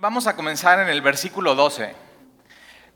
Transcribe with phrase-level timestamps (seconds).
[0.00, 1.94] vamos a comenzar en el versículo 12.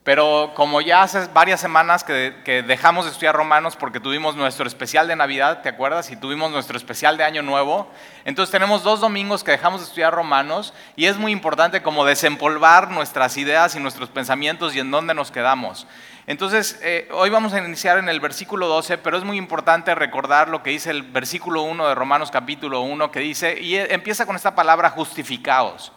[0.05, 5.07] Pero como ya hace varias semanas que, dejamos de estudiar Romanos porque tuvimos nuestro especial
[5.07, 6.11] de Navidad, ¿te acuerdas?
[6.11, 7.91] Y tuvimos nuestro especial de Año Nuevo.
[8.25, 12.91] Entonces tenemos dos domingos que dejamos de estudiar Romanos y es muy importante como desempolvar
[12.91, 15.87] nuestras ideas y nuestros pensamientos y en dónde nos quedamos.
[16.27, 20.49] Entonces, eh, hoy vamos a iniciar en el versículo 12, pero es muy importante recordar
[20.49, 24.37] lo que dice el versículo 1 de Romanos capítulo 1, que dice, y empieza con
[24.37, 25.93] esta palabra justificados.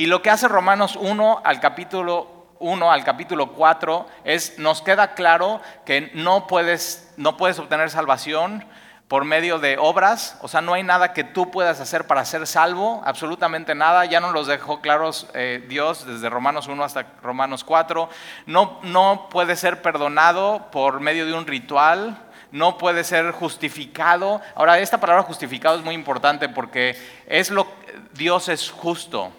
[0.00, 5.12] Y lo que hace Romanos 1 al capítulo 1 al capítulo 4 es, nos queda
[5.12, 8.64] claro que no puedes, no puedes obtener salvación
[9.08, 12.46] por medio de obras, o sea, no hay nada que tú puedas hacer para ser
[12.46, 17.62] salvo, absolutamente nada, ya nos los dejó claros eh, Dios desde Romanos 1 hasta Romanos
[17.62, 18.08] 4,
[18.46, 22.16] no, no puede ser perdonado por medio de un ritual,
[22.52, 24.40] no puede ser justificado.
[24.54, 26.96] Ahora, esta palabra justificado es muy importante porque
[27.26, 27.66] es lo
[28.14, 29.30] Dios es justo.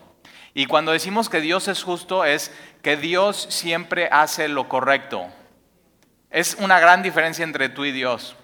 [0.53, 2.51] Y cuando decimos que Dios es justo es
[2.81, 5.27] que Dios siempre hace lo correcto.
[6.29, 8.35] Es una gran diferencia entre tú y Dios.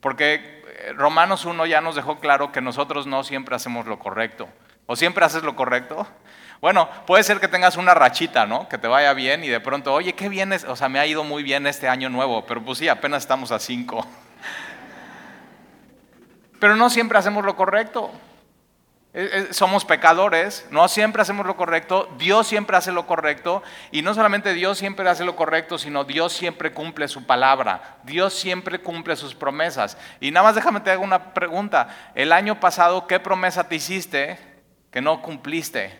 [0.00, 4.48] Porque eh, Romanos 1 ya nos dejó claro que nosotros no siempre hacemos lo correcto.
[4.86, 6.06] ¿O siempre haces lo correcto?
[6.60, 8.68] Bueno, puede ser que tengas una rachita, ¿no?
[8.68, 11.06] Que te vaya bien y de pronto, oye, qué bien es, o sea, me ha
[11.06, 14.04] ido muy bien este año nuevo, pero pues sí, apenas estamos a cinco.
[16.58, 18.10] Pero no siempre hacemos lo correcto.
[19.20, 24.02] Eh, eh, somos pecadores, no siempre hacemos lo correcto, Dios siempre hace lo correcto y
[24.02, 28.78] no solamente Dios siempre hace lo correcto, sino Dios siempre cumple su palabra, Dios siempre
[28.78, 29.98] cumple sus promesas.
[30.20, 34.38] Y nada más déjame te hago una pregunta, el año pasado, ¿qué promesa te hiciste
[34.92, 35.98] que no cumpliste?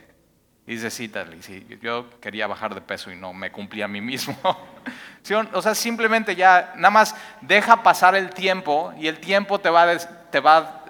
[0.64, 4.38] Dice, sí, sí, yo quería bajar de peso y no me cumplí a mí mismo.
[5.54, 9.98] o sea, simplemente ya, nada más deja pasar el tiempo y el tiempo te va,
[9.98, 10.84] te va a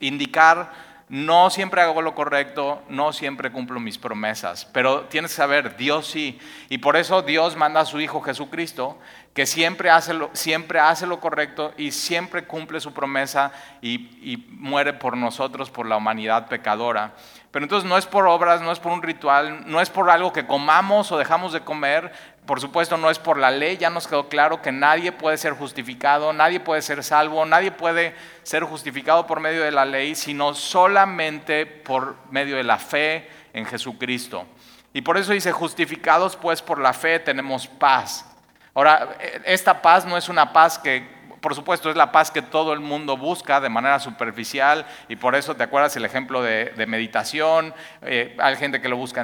[0.00, 5.76] indicar no siempre hago lo correcto, no siempre cumplo mis promesas, pero tienes que saber,
[5.76, 6.38] Dios sí.
[6.68, 8.98] Y por eso Dios manda a su Hijo Jesucristo,
[9.32, 14.48] que siempre hace lo, siempre hace lo correcto y siempre cumple su promesa y, y
[14.50, 17.14] muere por nosotros, por la humanidad pecadora.
[17.50, 20.32] Pero entonces no es por obras, no es por un ritual, no es por algo
[20.32, 22.12] que comamos o dejamos de comer,
[22.48, 25.52] por supuesto no es por la ley, ya nos quedó claro que nadie puede ser
[25.52, 30.54] justificado, nadie puede ser salvo, nadie puede ser justificado por medio de la ley, sino
[30.54, 34.46] solamente por medio de la fe en Jesucristo.
[34.94, 38.24] Y por eso dice, justificados pues por la fe tenemos paz.
[38.72, 41.06] Ahora, esta paz no es una paz que,
[41.40, 45.34] por supuesto, es la paz que todo el mundo busca de manera superficial y por
[45.34, 49.20] eso te acuerdas el ejemplo de, meditación, eh, hay gente que lo busca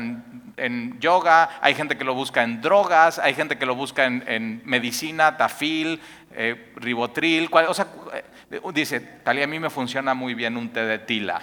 [0.56, 4.62] en yoga, hay gente que lo busca en drogas, hay gente que lo busca en,
[4.64, 6.00] medicina, tafil,
[6.32, 7.48] eh, ribotril.
[7.52, 10.98] o sea, eh, dice, tal y a mí me funciona muy bien un té de
[10.98, 11.40] tila.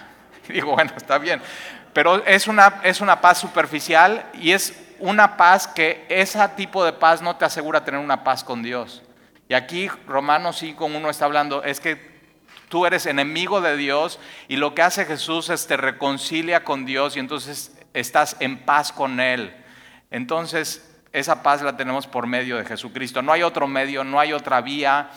[0.48, 1.40] Y digo, bueno, está bien.
[1.92, 6.92] Pero es una, es una paz superficial y es una paz que ese tipo de
[6.92, 9.02] paz no te asegura tener una paz con Dios.
[9.52, 12.00] Y aquí Romanos 5, uno está hablando, es que
[12.70, 14.18] tú eres enemigo de Dios
[14.48, 18.92] y lo que hace Jesús es te reconcilia con Dios y entonces estás en paz
[18.92, 19.54] con Él.
[20.10, 23.20] Entonces, esa paz la tenemos por medio de Jesucristo.
[23.20, 25.10] No hay otro medio, no hay otra vía.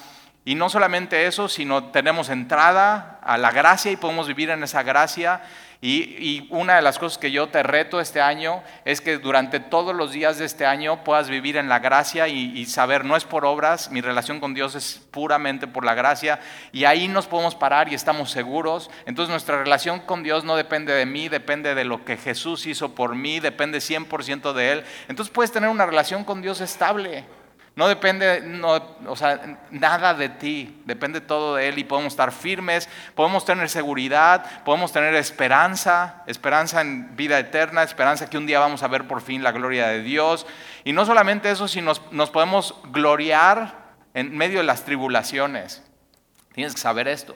[0.46, 4.84] Y no solamente eso, sino tenemos entrada a la gracia y podemos vivir en esa
[4.84, 5.42] gracia
[5.82, 9.96] y, una de las cosas que yo te reto este año es que durante todos
[9.96, 13.46] los días de este año puedas vivir en la gracia y, saber, no es por
[13.46, 16.40] obras, mi relación con Dios es puramente por la gracia
[16.72, 18.90] y ahí nos podemos parar y estamos seguros.
[19.06, 22.96] Entonces nuestra relación con Dios no depende de mí, depende de lo que Jesús hizo
[22.96, 24.84] por mí, depende 100% de Él.
[25.08, 27.26] Entonces puedes tener una relación con Dios estable.
[27.76, 28.42] No depende,
[29.06, 33.70] o sea, nada de ti, depende todo de Él y podemos estar firmes, podemos tener
[33.70, 39.08] seguridad, podemos tener esperanza, esperanza en vida eterna, esperanza que un día vamos a ver
[39.08, 40.48] por fin la gloria de Dios.
[40.86, 43.76] Y no solamente eso, sino nos, nos podemos gloriar
[44.14, 45.84] en medio de las tribulaciones.
[46.54, 47.36] Tienes que saber esto.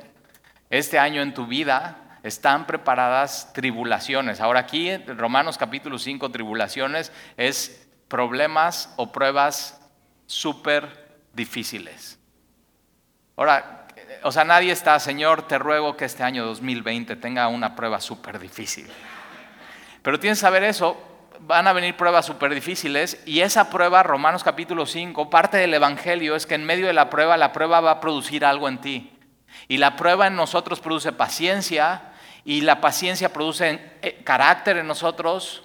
[0.70, 4.40] Este año en tu vida están preparadas tribulaciones.
[4.40, 9.79] Ahora aquí, Romanos capítulo 5, tribulaciones es problemas o pruebas
[10.30, 12.20] súper difíciles.
[13.36, 13.88] Ahora,
[14.22, 18.38] o sea, nadie está, Señor, te ruego que este año 2020 tenga una prueba súper
[18.38, 18.88] difícil.
[20.04, 21.02] Pero tienes que saber eso,
[21.40, 26.36] van a venir pruebas súper difíciles y esa prueba, Romanos capítulo 5, parte del Evangelio
[26.36, 29.12] es que en medio de la prueba, la prueba va a producir algo en ti.
[29.68, 32.14] Y la prueba en nosotros produce paciencia
[32.46, 35.64] y la paciencia produce eh, carácter en nosotros,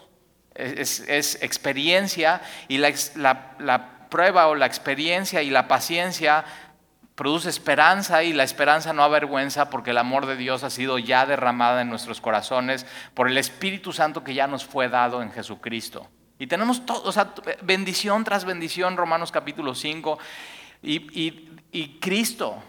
[0.54, 6.44] es, experiencia y la, prueba o la experiencia y la paciencia
[7.14, 11.26] produce esperanza y la esperanza no avergüenza porque el amor de Dios ha sido ya
[11.26, 16.08] derramada en nuestros corazones por el Espíritu Santo que ya nos fue dado en Jesucristo.
[16.38, 20.18] Y tenemos todo, o sea, bendición tras bendición, Romanos capítulo 5.
[20.82, 22.62] Y, y Cristo,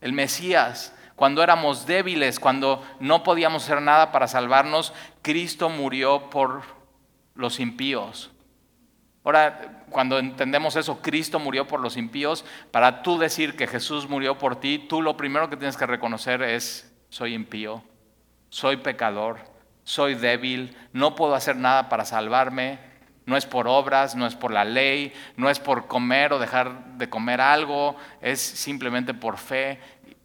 [0.00, 6.62] el Mesías, cuando éramos débiles, cuando no podíamos hacer nada para salvarnos, Cristo murió por
[7.34, 8.30] los impíos.
[9.24, 14.38] Ahora, cuando entendemos eso, Cristo murió por los impíos, para tú decir que Jesús murió
[14.38, 17.82] por ti, tú lo primero que tienes que reconocer es, soy impío,
[18.48, 19.38] soy pecador,
[19.84, 22.78] soy débil, no puedo hacer nada para salvarme,
[23.26, 26.96] no es por obras, no es por la ley, no es por comer o dejar
[26.96, 29.78] de comer algo, es simplemente por fe,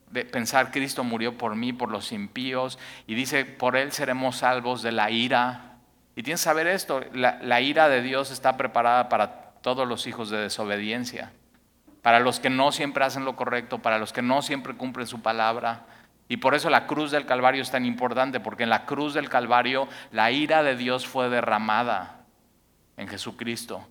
[0.09, 4.81] de pensar Cristo murió por mí, por los impíos, y dice, por Él seremos salvos
[4.81, 5.74] de la ira.
[6.15, 10.07] Y tienes que saber esto, la, la ira de Dios está preparada para todos los
[10.07, 11.31] hijos de desobediencia,
[12.01, 15.21] para los que no siempre hacen lo correcto, para los que no siempre cumplen su
[15.21, 15.85] palabra.
[16.27, 19.29] Y por eso la cruz del Calvario es tan importante, porque en la cruz del
[19.29, 22.21] Calvario la ira de Dios fue derramada
[22.97, 23.87] en Jesucristo.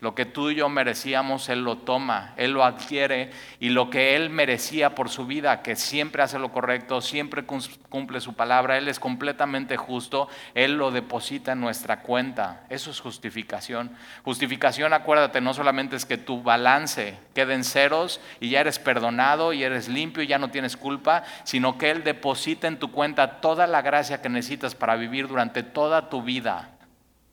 [0.00, 4.16] Lo que tú y yo merecíamos, Él lo toma, Él lo adquiere y lo que
[4.16, 8.88] Él merecía por su vida, que siempre hace lo correcto, siempre cumple su palabra, Él
[8.88, 12.64] es completamente justo, Él lo deposita en nuestra cuenta.
[12.70, 13.90] Eso es justificación.
[14.24, 19.52] Justificación, acuérdate, no solamente es que tu balance quede en ceros y ya eres perdonado
[19.52, 23.42] y eres limpio y ya no tienes culpa, sino que Él deposita en tu cuenta
[23.42, 26.70] toda la gracia que necesitas para vivir durante toda tu vida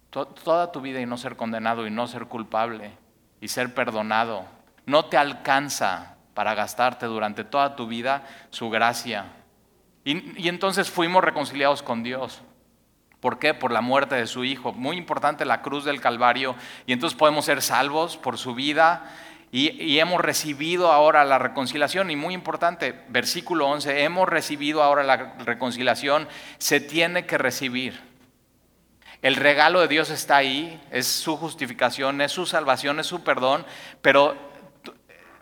[0.10, 2.92] toda tu vida y no ser condenado y no ser culpable
[3.42, 4.46] y ser perdonado.
[4.86, 9.26] No te alcanza para gastarte durante toda tu vida su gracia.
[10.04, 12.42] Y, entonces fuimos reconciliados con Dios.
[13.20, 13.54] ¿Por qué?
[13.54, 14.72] Por la muerte de su Hijo.
[14.72, 16.56] Muy importante la cruz del Calvario.
[16.86, 19.12] Y entonces podemos ser salvos por su vida.
[19.52, 22.10] Y, y hemos recibido ahora la reconciliación.
[22.12, 26.30] Y muy importante, versículo 11, hemos recibido ahora la reconciliación.
[26.58, 28.07] Se tiene que recibir.
[29.22, 33.66] El regalo de Dios está ahí, es su justificación, es su salvación, es su perdón,
[34.02, 34.36] pero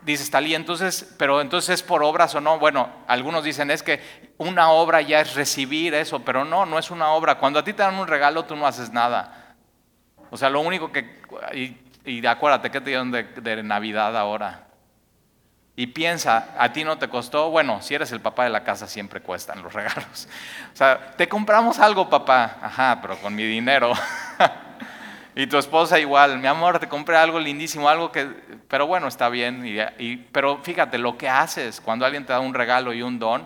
[0.02, 2.58] dice Talí, entonces, pero entonces es por obras o no.
[2.60, 4.02] Bueno, algunos dicen es que
[4.38, 7.36] una obra ya es recibir eso, pero no, no es una obra.
[7.36, 9.56] Cuando a ti te dan un regalo, tú no haces nada.
[10.30, 11.22] O sea, lo único que,
[12.06, 14.66] y, acuérdate que te dieron de Navidad ahora.
[15.78, 18.88] Y piensa, a ti no te costó, bueno, si eres el papá de la casa
[18.88, 20.28] siempre cuestan los regalos.
[20.74, 23.92] O sea, te compramos algo, papá, ajá, pero con mi dinero.
[25.36, 28.26] y tu esposa igual, mi amor, te compré algo lindísimo, algo que,
[28.70, 29.66] pero bueno, está bien.
[30.00, 33.46] Y, pero fíjate, lo que haces cuando alguien te da un regalo y un don,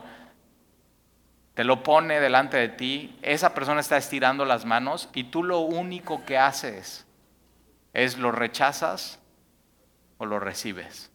[1.56, 5.60] te lo pone delante de ti, esa persona está estirando las manos y tú lo
[5.60, 7.08] único que haces
[7.92, 9.20] es lo rechazas
[10.20, 11.09] o lo recibes.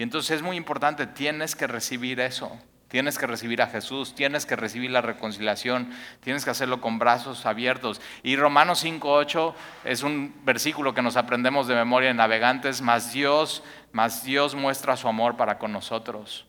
[0.00, 2.58] Y entonces es muy importante, tienes que recibir eso.
[2.88, 7.44] Tienes que recibir a Jesús, tienes que recibir la reconciliación, tienes que hacerlo con brazos
[7.44, 8.00] abiertos.
[8.22, 9.52] Y Romanos 5.8
[9.84, 13.62] es un versículo que nos aprendemos de memoria en navegantes, más Dios,
[13.92, 16.46] más Dios muestra su amor para con nosotros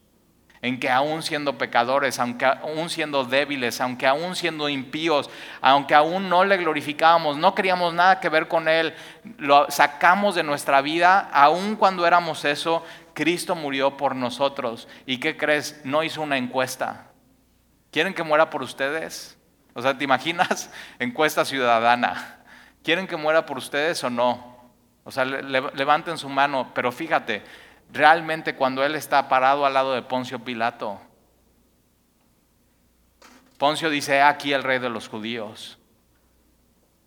[0.61, 6.29] en que aún siendo pecadores, aunque aún siendo débiles, aunque aún siendo impíos, aunque aún
[6.29, 8.93] no le glorificábamos, no queríamos nada que ver con Él,
[9.37, 14.87] lo sacamos de nuestra vida, aún cuando éramos eso, Cristo murió por nosotros.
[15.05, 15.81] ¿Y qué crees?
[15.83, 17.07] No hizo una encuesta.
[17.91, 19.37] ¿Quieren que muera por ustedes?
[19.73, 20.69] O sea, ¿te imaginas?
[20.99, 22.39] Encuesta ciudadana.
[22.83, 24.51] ¿Quieren que muera por ustedes o no?
[25.03, 27.43] O sea, levanten su mano, pero fíjate,
[27.91, 30.99] realmente cuando él está parado al lado de Poncio Pilato.
[33.57, 35.77] Poncio dice, he aquí el rey de los judíos.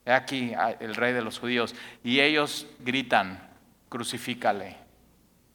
[0.05, 1.75] He aquí el rey de los judíos.
[2.03, 3.49] Y ellos gritan,
[3.89, 4.84] crucifícale.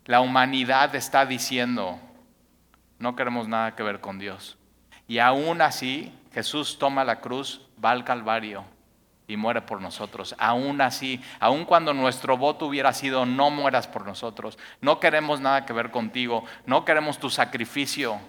[0.10, 2.00] La humanidad está diciendo,
[2.98, 4.58] no queremos nada que ver con Dios.
[5.08, 8.66] Y aún así, Jesús toma la cruz, va al Calvario
[9.28, 10.34] y muere por nosotros.
[10.40, 15.68] Aún así, aun cuando nuestro voto hubiera sido no mueras por nosotros, no queremos nada
[15.68, 18.20] que ver contigo, no queremos tu sacrificio.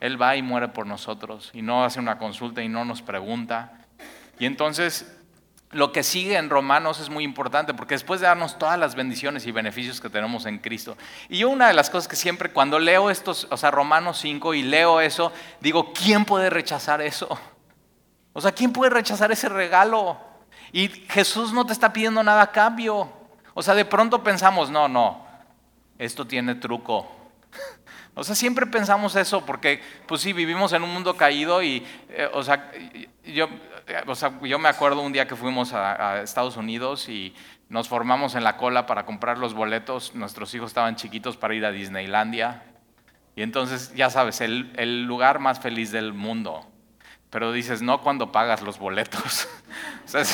[0.00, 3.86] Él va y muere por nosotros y no hace una consulta y no nos pregunta.
[4.40, 5.16] Y entonces
[5.72, 9.46] lo que sigue en Romanos es muy importante porque después de darnos todas las bendiciones
[9.46, 10.96] y beneficios que tenemos en Cristo.
[11.28, 14.54] Y yo una de las cosas que siempre cuando leo estos, o sea, Romanos 5
[14.54, 17.38] y leo eso, digo, ¿quién puede rechazar eso?
[18.32, 20.18] O sea, ¿quién puede rechazar ese regalo?
[20.72, 23.08] Y Jesús no te está pidiendo nada a cambio.
[23.54, 25.24] O sea, de pronto pensamos, no, no,
[25.98, 27.16] esto tiene truco.
[28.12, 32.28] O sea, siempre pensamos eso porque, pues sí, vivimos en un mundo caído y, eh,
[32.34, 32.70] o sea,
[33.24, 33.48] yo
[34.06, 37.34] o sea, yo me acuerdo un día que fuimos a, Estados Unidos y
[37.68, 40.14] nos formamos en la cola para comprar los boletos.
[40.14, 42.62] Nuestros hijos estaban chiquitos para ir a Disneylandia.
[43.36, 46.69] Y entonces, ya sabes, el lugar más feliz del mundo.
[47.30, 49.48] Pero dices, no cuando pagas los boletos.
[50.04, 50.24] o sea,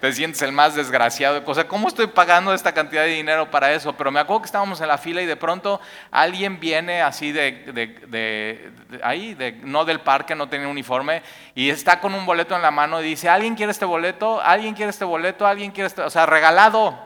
[0.00, 1.42] te sientes el más desgraciado.
[1.44, 3.92] O sea, ¿cómo estoy pagando esta cantidad de dinero para eso?
[3.92, 5.78] Pero me acuerdo que estábamos en la fila y de pronto
[6.10, 8.72] alguien viene así de,
[9.02, 11.22] ahí, de, no del parque, no tiene uniforme,
[11.54, 14.40] y está con un boleto en la mano y dice, ¿alguien quiere este boleto?
[14.40, 15.46] ¿Alguien quiere este boleto?
[15.46, 16.00] ¿Alguien quiere este?
[16.00, 16.98] O sea, regalado.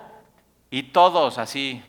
[0.71, 1.83] Y todos así,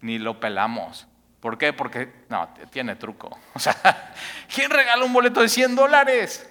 [0.00, 1.06] ni lo pelamos.
[1.38, 1.72] ¿Por qué?
[1.72, 3.38] Porque, no, tiene truco.
[3.54, 4.12] O sea,
[4.52, 6.49] ¿quién regala un boleto de 100 dólares?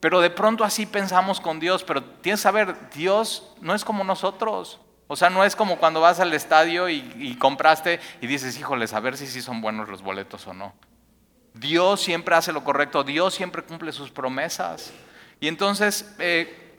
[0.00, 4.02] Pero de pronto así pensamos con Dios, pero tienes que saber, Dios no es como
[4.02, 4.80] nosotros.
[5.06, 9.00] O sea, no es como cuando vas al estadio y, compraste y dices, híjoles, a
[9.00, 10.72] ver si sí son buenos los boletos o no.
[11.52, 14.92] Dios siempre hace lo correcto, Dios siempre cumple sus promesas.
[15.40, 16.78] Y entonces eh,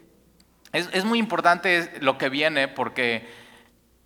[0.71, 3.29] es, muy importante lo que viene porque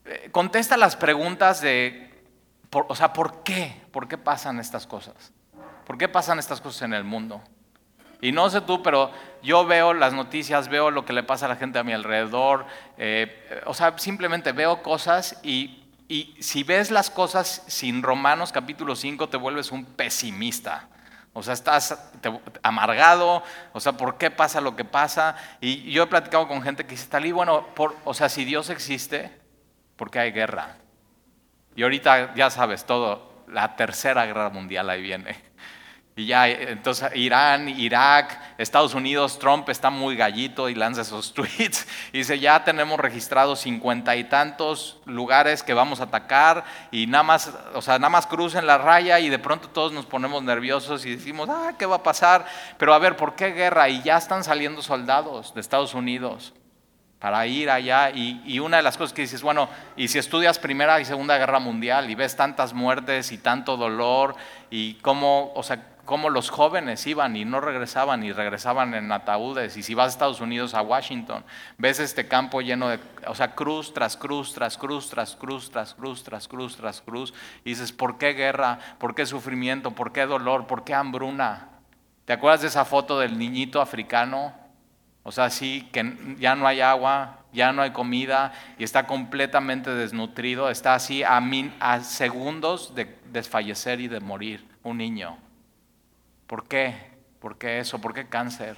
[0.05, 2.12] eh, contesta las preguntas de,
[2.72, 3.79] o sea, ¿por qué?
[3.91, 5.31] ¿Por qué pasan estas cosas?
[5.86, 7.43] ¿Por qué pasan estas cosas en el mundo?
[8.25, 9.12] Y no sé tú, pero
[9.44, 12.65] yo veo las noticias, veo lo que le pasa a la gente a mi alrededor,
[12.98, 15.84] eh, o sea, simplemente veo cosas y,
[16.39, 20.88] si ves las cosas sin Romanos capítulo 5 te vuelves un pesimista.
[21.34, 22.12] O sea, estás
[22.63, 25.36] amargado, o sea, ¿por qué pasa lo que pasa?
[25.62, 27.67] Y yo he platicado con gente que dice, Talí, bueno,
[28.05, 29.39] o sea, si Dios existe,
[29.98, 30.77] ¿por qué hay guerra?
[31.75, 35.45] Y ahorita ya sabes todo, la tercera guerra mundial ahí viene.
[36.17, 41.86] Y ya, entonces Irán, Irak, Estados Unidos, Trump está muy gallito y lanza esos tweets.
[42.13, 47.24] Y dice, ya tenemos registrados cincuenta y tantos lugares que vamos a atacar y nada
[47.24, 51.05] más, o sea, nada más crucen la raya y de pronto todos nos ponemos nerviosos
[51.05, 52.45] y decimos, ah, ¿qué va a pasar?
[52.77, 53.89] Pero a ver, ¿por qué guerra?
[53.89, 56.53] Y ya están saliendo soldados de Estados Unidos
[57.19, 58.12] para ir allá.
[58.12, 59.67] Y, y, una de las cosas que dices, bueno,
[59.98, 64.36] y si estudias Primera y Segunda Guerra Mundial y ves tantas muertes y tanto dolor
[64.69, 69.76] y cómo, o sea, cómo los jóvenes iban y no regresaban y regresaban en ataúdes.
[69.76, 71.44] Y si vas a Estados Unidos, a Washington,
[71.78, 75.94] ves este campo lleno de, o sea, cruz tras cruz, tras cruz, tras cruz, tras
[75.94, 77.34] cruz, tras cruz, tras cruz.
[77.64, 78.80] Y dices, ¿por qué guerra?
[79.00, 79.92] ¿Por qué sufrimiento?
[79.92, 80.68] ¿Por qué dolor?
[80.68, 81.70] ¿Por qué hambruna?
[82.26, 84.54] ¿Te acuerdas de esa foto del niñito africano?
[85.24, 89.90] O sea, sí, que ya no hay agua, ya no hay comida y está completamente
[89.90, 91.42] desnutrido, está así a,
[91.80, 95.45] a segundos de desfallecer y de morir, un niño.
[96.48, 96.96] ¿Por qué?
[97.40, 98.00] ¿Por qué eso?
[98.00, 98.78] ¿Por qué cáncer?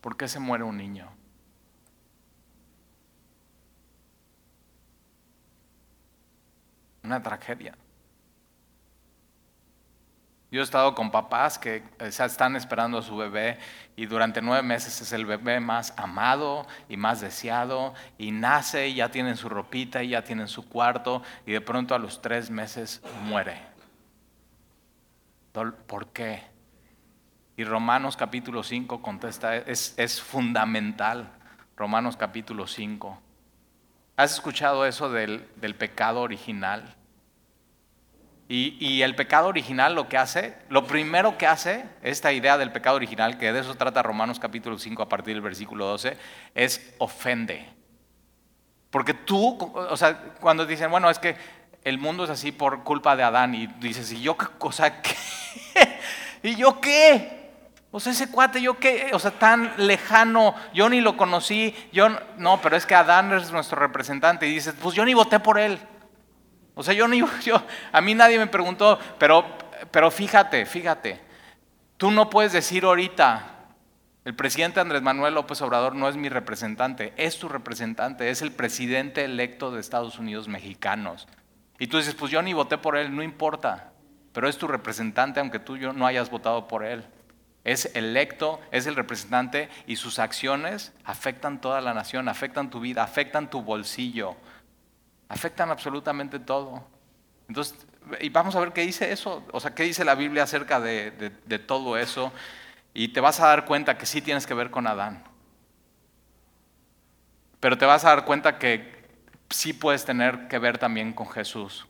[0.00, 1.08] ¿Por, qué se muere un niño?
[7.04, 7.76] Una tragedia.
[10.50, 13.58] Yo he estado con papás que están esperando a su bebé
[13.94, 18.96] y durante nueve meses es el bebé más amado y más deseado y nace y
[18.96, 22.50] ya tienen su ropita y ya tienen su cuarto y de pronto a los tres
[22.50, 23.69] meses muere.
[25.52, 26.42] ¿Por qué?
[27.56, 31.32] Y Romanos capítulo 5 contesta, es, fundamental.
[31.76, 33.20] Romanos capítulo 5.
[34.16, 36.94] ¿Has escuchado eso del, pecado original?
[38.48, 42.72] Y, y, el pecado original lo que hace, lo primero que hace, esta idea del
[42.72, 46.16] pecado original, que de eso trata Romanos capítulo 5 a partir del versículo 12,
[46.54, 47.68] es ofende.
[48.90, 51.36] Porque tú, o sea, cuando dicen, bueno, es que
[51.84, 55.14] el mundo es así por culpa de Adán y dices, ¿y yo qué cosa qué?
[56.42, 57.40] ¿Y yo qué?
[57.92, 62.08] O sea, ese cuate, yo qué, o sea, tan lejano, yo ni lo conocí, yo
[62.36, 65.58] no, pero es que Adán es nuestro representante y dices, pues yo ni voté por
[65.58, 65.78] él.
[66.74, 69.44] O sea, yo ni, yo, a mí nadie me preguntó, pero,
[69.90, 71.20] pero fíjate, fíjate,
[71.96, 73.56] tú no puedes decir ahorita,
[74.24, 78.52] el presidente Andrés Manuel López Obrador no es mi representante, es tu representante, es el
[78.52, 81.26] presidente electo de Estados Unidos mexicanos.
[81.80, 83.90] Y tú dices, pues yo ni voté por él, no importa,
[84.34, 87.06] pero es tu representante aunque tú no hayas votado por él.
[87.64, 93.02] Es electo, es el representante y sus acciones afectan toda la nación, afectan tu vida,
[93.02, 94.36] afectan tu bolsillo,
[95.30, 96.86] afectan absolutamente todo.
[97.48, 97.86] Entonces,
[98.20, 101.32] y vamos a ver qué dice eso, o sea, qué dice la Biblia acerca de,
[101.46, 102.30] de todo eso,
[102.92, 105.24] y te vas a dar cuenta que sí tienes que ver con Adán.
[107.58, 108.99] Pero te vas a dar cuenta que
[109.50, 111.86] sí puedes tener que ver también con Jesús.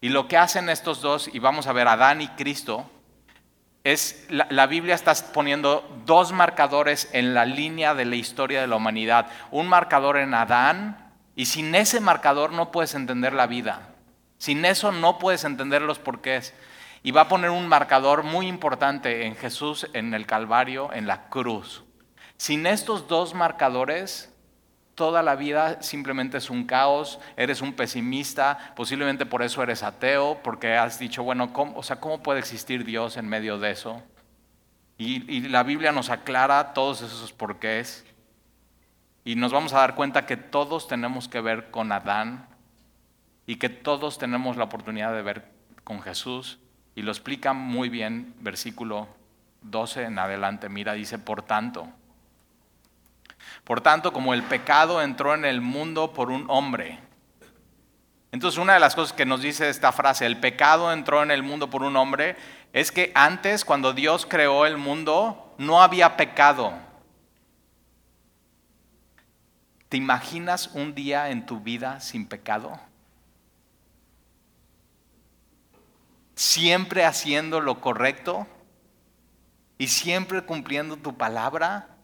[0.00, 2.88] Y lo que hacen estos dos, y vamos a ver Adán y Cristo,
[3.84, 8.66] es la, la, Biblia está poniendo dos marcadores en la línea de la historia de
[8.66, 9.28] la humanidad.
[9.50, 13.94] Un marcador en Adán, y sin ese marcador no puedes entender la vida.
[14.38, 16.54] Sin eso no puedes entender los porqués.
[17.02, 21.28] Y va a poner un marcador muy importante en Jesús, en el Calvario, en la
[21.28, 21.84] cruz.
[22.36, 24.34] Sin estos dos marcadores,
[24.98, 30.40] toda la vida simplemente es un caos, eres un pesimista, posiblemente por eso eres ateo,
[30.42, 34.02] porque has dicho, bueno, ¿cómo, o sea, ¿cómo puede existir Dios en medio de eso?
[34.98, 38.04] Y, y la Biblia nos aclara todos esos porqués.
[39.24, 42.48] Y nos vamos a dar cuenta que todos tenemos que ver con Adán
[43.46, 45.52] y que todos tenemos la oportunidad de ver
[45.84, 46.58] con Jesús.
[46.96, 49.06] Y lo explica muy bien versículo
[49.62, 50.68] 12 en adelante.
[50.68, 51.88] Mira, dice, por tanto,
[53.68, 56.98] por tanto, como el pecado entró en el mundo por un hombre.
[58.32, 61.42] Entonces, una de las cosas que nos dice esta frase, el pecado entró en el
[61.42, 62.38] mundo por un hombre,
[62.72, 66.72] es que antes, cuando Dios creó el mundo, no había pecado.
[69.90, 72.80] ¿Te imaginas un día en tu vida sin pecado?
[76.36, 78.46] Siempre haciendo lo correcto
[79.76, 81.97] y siempre cumpliendo tu palabra.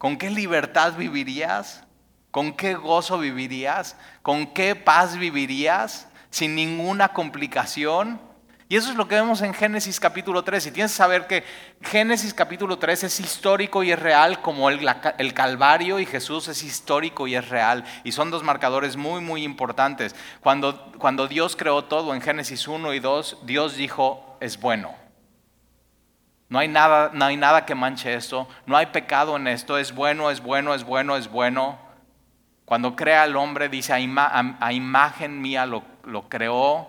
[0.00, 1.84] ¿Con qué libertad vivirías?
[2.30, 3.98] ¿Con qué gozo vivirías?
[4.22, 6.08] ¿Con qué paz vivirías?
[6.30, 8.18] Sin ninguna complicación.
[8.70, 10.68] Y eso es lo que vemos en Génesis capítulo 3.
[10.68, 11.44] Y tienes que saber que
[11.82, 14.80] Génesis capítulo 3 es histórico y es real, como el,
[15.18, 17.84] el, Calvario y Jesús es histórico y es real.
[18.02, 20.16] Y son dos marcadores muy, muy importantes.
[20.40, 24.99] Cuando, cuando Dios creó todo en Génesis 1 y 2, Dios dijo, es bueno.
[26.50, 29.94] No hay, nada, no hay nada que manche esto, no hay pecado en esto, es
[29.94, 31.78] bueno, es bueno, es bueno, es bueno.
[32.64, 36.88] Cuando crea al hombre, dice, a, imagen mía lo, lo creó,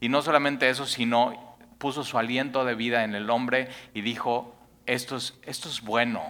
[0.00, 4.54] y no solamente eso, sino puso su aliento de vida en el hombre y dijo,
[4.84, 6.22] esto es, esto es bueno.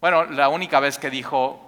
[0.00, 1.67] Bueno, la única vez que dijo,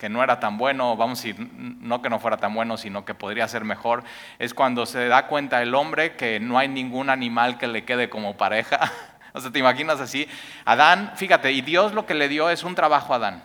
[0.00, 3.04] que no era tan bueno, vamos a decir, no que no fuera tan bueno, sino
[3.04, 4.02] que podría ser mejor,
[4.38, 8.08] es cuando se da cuenta el hombre que no hay ningún animal que le quede
[8.08, 8.90] como pareja.
[9.34, 10.26] o sea, ¿te imaginas así?
[10.64, 13.44] Adán, fíjate, y Dios lo que le dio es un trabajo a Adán.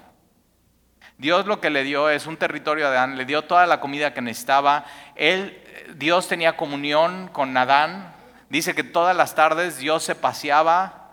[1.18, 4.14] Dios lo que le dio es un territorio a Adán, le dio toda la comida
[4.14, 4.86] que necesitaba.
[5.16, 5.62] Él,
[5.96, 8.14] Dios tenía comunión con Adán.
[8.50, 11.12] Dice que todas las tardes Dios se paseaba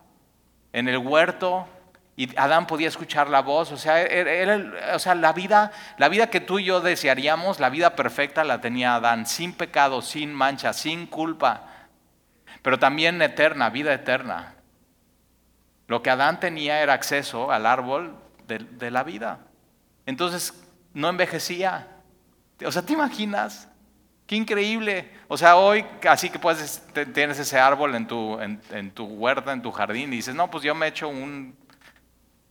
[0.72, 1.66] en el huerto
[2.14, 6.29] y Adán podía escuchar la voz, o sea, era, o sea la, vida, la vida
[6.29, 10.75] que tú y yo desearíamos, la vida perfecta la tenía Adán, sin pecado, sin mancha,
[10.75, 11.62] sin culpa,
[12.61, 14.57] pero también eterna, vida eterna.
[15.88, 18.14] Lo que Adán tenía era acceso al árbol
[18.46, 19.40] de, de la vida.
[20.05, 20.62] Entonces
[20.94, 21.88] no envejecía.
[22.64, 23.68] O sea, ¿te imaginas?
[24.27, 25.11] Qué increíble.
[25.29, 29.53] O sea, hoy así que puedes, tienes ese árbol en tu, en, en tu huerta,
[29.53, 31.57] en tu jardín, y dices, no, pues yo me echo un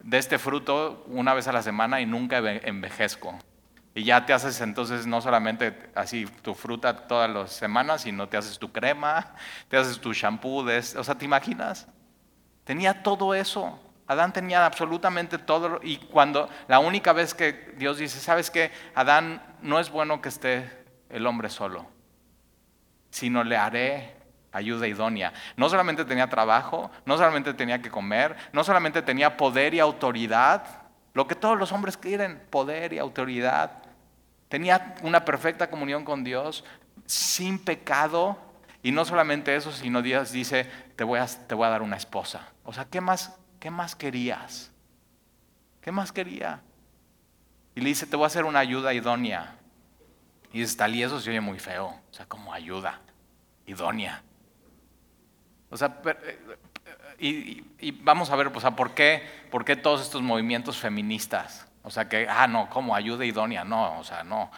[0.03, 3.37] de este fruto una vez a la semana y nunca envejezco.
[3.93, 8.37] Y ya te haces entonces no solamente así tu fruta todas las semanas, sino te
[8.37, 9.35] haces tu crema,
[9.67, 11.87] te haces tu shampoo, de, o sea, ¿te imaginas?
[12.63, 13.79] Tenía todo eso.
[14.07, 15.79] Adán tenía absolutamente todo.
[15.83, 18.71] Y cuando la única vez que Dios dice, ¿sabes qué?
[18.95, 20.69] Adán no es bueno que esté
[21.09, 21.85] el hombre solo,
[23.09, 24.20] sino le haré
[24.51, 25.33] ayuda idónea.
[25.55, 30.63] No solamente tenía trabajo, no solamente tenía que comer, no solamente tenía poder y autoridad,
[31.13, 33.83] lo que todos los hombres quieren, poder y autoridad.
[34.49, 36.63] Tenía una perfecta comunión con Dios,
[37.05, 38.37] sin pecado,
[38.83, 41.97] y no solamente eso, sino Dios dice, te voy a, te voy a dar una
[41.97, 42.47] esposa.
[42.63, 44.71] O sea, ¿qué más, ¿qué más querías?
[45.81, 46.61] ¿Qué más quería?
[47.75, 49.55] Y le dice, te voy a hacer una ayuda idónea.
[50.51, 51.87] Y dice, tal y eso se oye muy feo.
[51.87, 52.99] O sea, como ayuda
[53.65, 54.23] idónea.
[55.71, 60.21] O sea, eh, y, vamos a ver, o sea, ¿por qué, ¿por qué todos estos
[60.21, 61.67] movimientos feministas?
[61.83, 64.51] O sea, que, ah, no, como ayuda idónea, no, o sea, no.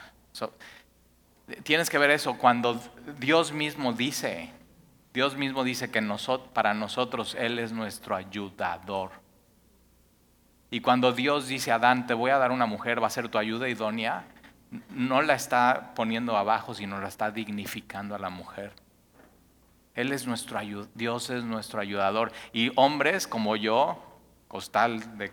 [1.64, 2.82] tienes que ver eso cuando
[3.20, 4.52] Dios mismo dice,
[5.14, 6.02] Dios mismo dice que
[6.54, 9.12] para nosotros Él es nuestro ayudador.
[10.72, 13.30] Y cuando Dios dice a Adán, te voy a dar una mujer, va a ser
[13.30, 14.24] tu ayuda idónea,
[14.90, 18.74] no la está poniendo abajo, sino la está dignificando a la mujer.
[19.96, 20.60] Él es nuestro
[20.96, 22.32] Dios es nuestro ayudador.
[22.52, 24.02] Y hombres como yo,
[24.48, 25.32] costal de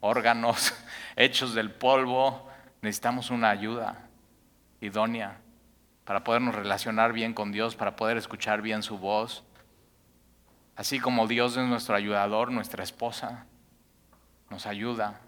[0.00, 0.74] órganos
[1.16, 2.48] hechos del polvo,
[2.82, 4.08] necesitamos una ayuda
[4.80, 5.38] idónea
[6.04, 9.44] para podernos relacionar bien con Dios, para poder escuchar bien su voz.
[10.76, 13.46] Así como Dios es nuestro ayudador, nuestra esposa
[14.50, 15.20] nos ayuda.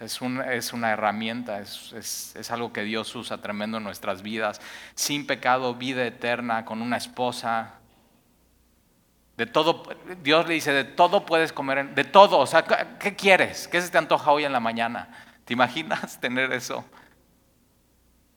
[0.00, 1.92] Es, es una herramienta, es,
[2.36, 4.60] es, algo que Dios usa tremendo en nuestras vidas.
[4.94, 7.77] Sin pecado, vida eterna, con una esposa,
[9.38, 9.84] de todo,
[10.20, 12.64] Dios le dice, de todo puedes comer, de todo, o sea,
[12.98, 13.68] ¿qué quieres?
[13.68, 15.10] ¿Qué se te antoja hoy en la mañana?
[15.44, 16.84] ¿Te imaginas tener eso?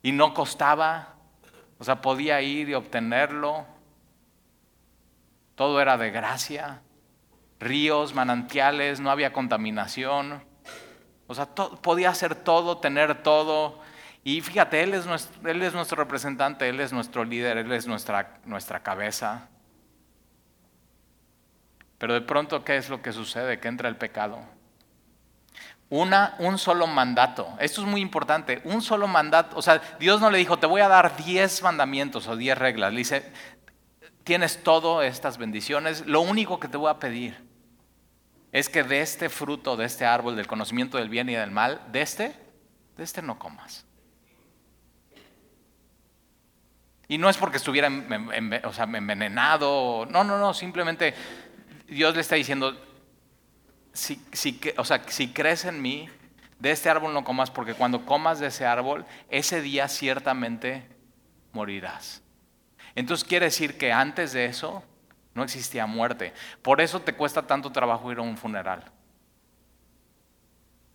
[0.03, 1.15] Y no costaba,
[1.79, 3.65] o sea, podía ir y obtenerlo.
[5.55, 6.83] todo era de gracia,
[7.59, 10.43] ríos, manantiales, no había contaminación.
[11.25, 13.79] O sea, podía hacer todo, tener todo.
[14.23, 17.87] Y fíjate, él es, nuestro, él es nuestro representante, Él es nuestro líder, Él es
[17.87, 19.49] nuestra, nuestra cabeza.
[22.01, 23.59] Pero de pronto, ¿qué es lo que sucede?
[23.59, 24.39] Que entra el pecado.
[25.87, 27.55] Una, un solo mandato.
[27.59, 28.59] Esto es muy importante.
[28.63, 29.55] Un solo mandato.
[29.55, 32.91] O sea, Dios no le dijo, te voy a dar diez mandamientos o diez reglas.
[32.91, 33.31] Le dice,
[34.23, 36.03] tienes todas estas bendiciones.
[36.07, 37.37] Lo único que te voy a pedir
[38.51, 41.81] es que de este fruto, de este árbol, del conocimiento del bien y del mal,
[41.91, 42.35] de este,
[42.97, 43.85] de este no comas.
[47.11, 51.13] Y no es porque estuviera envenenado, no, no, no, simplemente
[51.95, 52.73] Dios le está diciendo,
[53.91, 54.21] si,
[54.77, 56.09] o sea, si crees en mí,
[56.59, 60.87] de este árbol no comas, porque cuando comas de ese árbol, ese día ciertamente
[61.51, 62.21] morirás.
[62.95, 64.83] Entonces quiere decir que antes de eso
[65.33, 66.33] no existía muerte.
[66.61, 68.85] Por eso te cuesta tanto trabajo ir a un funeral.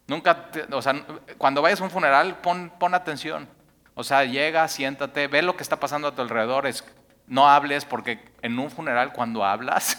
[0.06, 1.04] Nunca, o sea,
[1.36, 3.48] cuando vayas a un funeral, pon, pon, atención.
[3.94, 6.66] O sea, llega, siéntate, ve lo que está pasando a tu alrededor.
[7.26, 9.98] no hables porque en un funeral cuando hablas,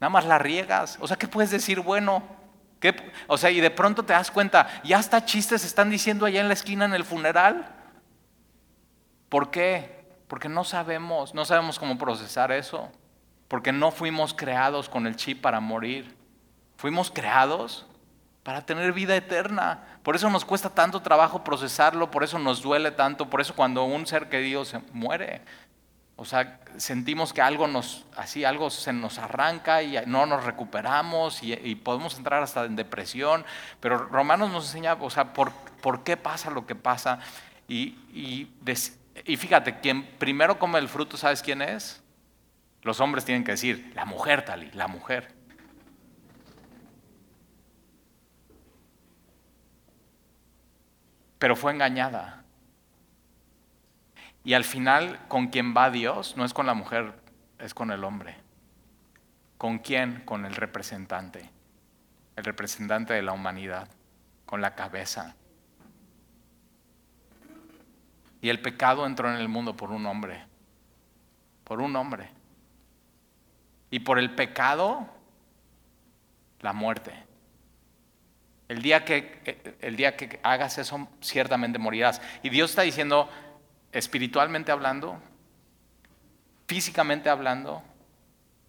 [0.00, 0.98] nada más la riegas.
[1.00, 2.22] O sea, ¿qué puedes decir bueno?
[2.80, 2.94] ¿Qué,
[3.26, 6.48] o sea, y de pronto te das cuenta, ya hasta chistes están diciendo allá en
[6.48, 7.74] la esquina en el funeral.
[9.28, 10.04] ¿Por qué?
[10.28, 12.90] Porque no sabemos, no sabemos cómo procesar eso
[13.54, 16.16] porque no fuimos creados con el chip para morir.
[16.76, 17.86] Fuimos creados
[18.42, 19.84] para tener vida eterna.
[20.02, 23.84] Por eso nos cuesta tanto trabajo procesarlo, por eso nos duele tanto, por eso cuando
[23.84, 25.40] un ser querido se muere,
[26.16, 31.42] o sea, sentimos que algo nos, así, algo se nos arranca y no nos recuperamos
[31.42, 33.44] y, podemos entrar hasta en depresión.
[33.80, 37.18] Pero Romanos nos enseña, o sea, por, por qué pasa lo que pasa.
[37.66, 42.02] Y, y fíjate, quien primero come el fruto, ¿sabes quién es?
[42.82, 45.34] Los hombres tienen que decir, la mujer, Tali, la mujer.
[51.38, 52.43] Pero fue engañada.
[54.44, 57.14] Y al final, con quien va Dios, no es con la mujer,
[57.58, 58.36] es con el hombre.
[59.56, 60.22] ¿Con quién?
[60.26, 61.50] Con el representante.
[62.36, 63.88] El representante de la humanidad,
[64.44, 65.34] con la cabeza.
[68.42, 70.44] Y el pecado entró en el mundo por un hombre.
[71.64, 72.28] Por un hombre.
[73.90, 75.08] Y por el pecado,
[76.60, 77.14] la muerte.
[78.68, 82.20] El día, que, el día que hagas eso, ciertamente morirás.
[82.42, 83.30] Y Dios está diciendo,
[83.94, 85.20] espiritualmente hablando,
[86.66, 87.82] físicamente hablando,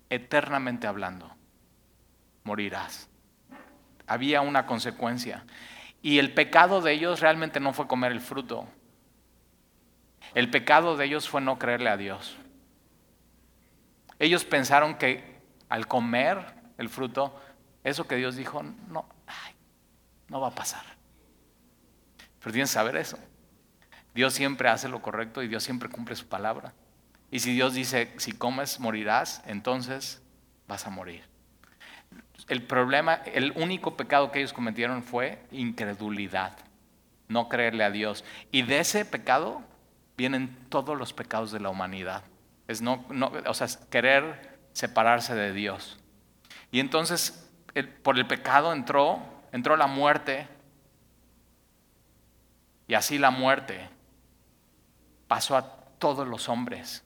[0.10, 1.36] eternamente hablando,
[2.44, 3.10] morirás.
[4.06, 5.44] Había una consecuencia.
[6.04, 8.68] Y el pecado de ellos realmente no fue comer el fruto.
[10.36, 12.38] El pecado de ellos fue no creerle a Dios.
[14.20, 17.36] Ellos pensaron que al comer el fruto,
[17.84, 19.10] eso que Dios dijo, no,
[20.30, 20.84] no va a pasar.
[22.40, 23.18] Pero tienes que saber eso.
[24.16, 26.74] Dios siempre hace lo correcto y Dios siempre cumple su palabra.
[27.30, 30.22] Y si Dios dice, si comes, morirás, entonces
[30.70, 31.26] vas a morir.
[32.48, 36.58] El problema, el único pecado que ellos cometieron fue incredulidad,
[37.28, 38.24] no creerle a Dios.
[38.54, 39.62] Y de ese pecado
[40.16, 42.24] vienen todos los pecados de la humanidad.
[42.70, 43.06] Es no,
[43.46, 46.00] o sea, querer separarse de Dios.
[46.72, 47.50] Y entonces
[48.02, 49.20] por el pecado entró,
[49.52, 50.48] entró la muerte.
[52.88, 53.90] Y así la muerte
[55.28, 55.64] pasó a
[56.00, 57.04] todos los hombres.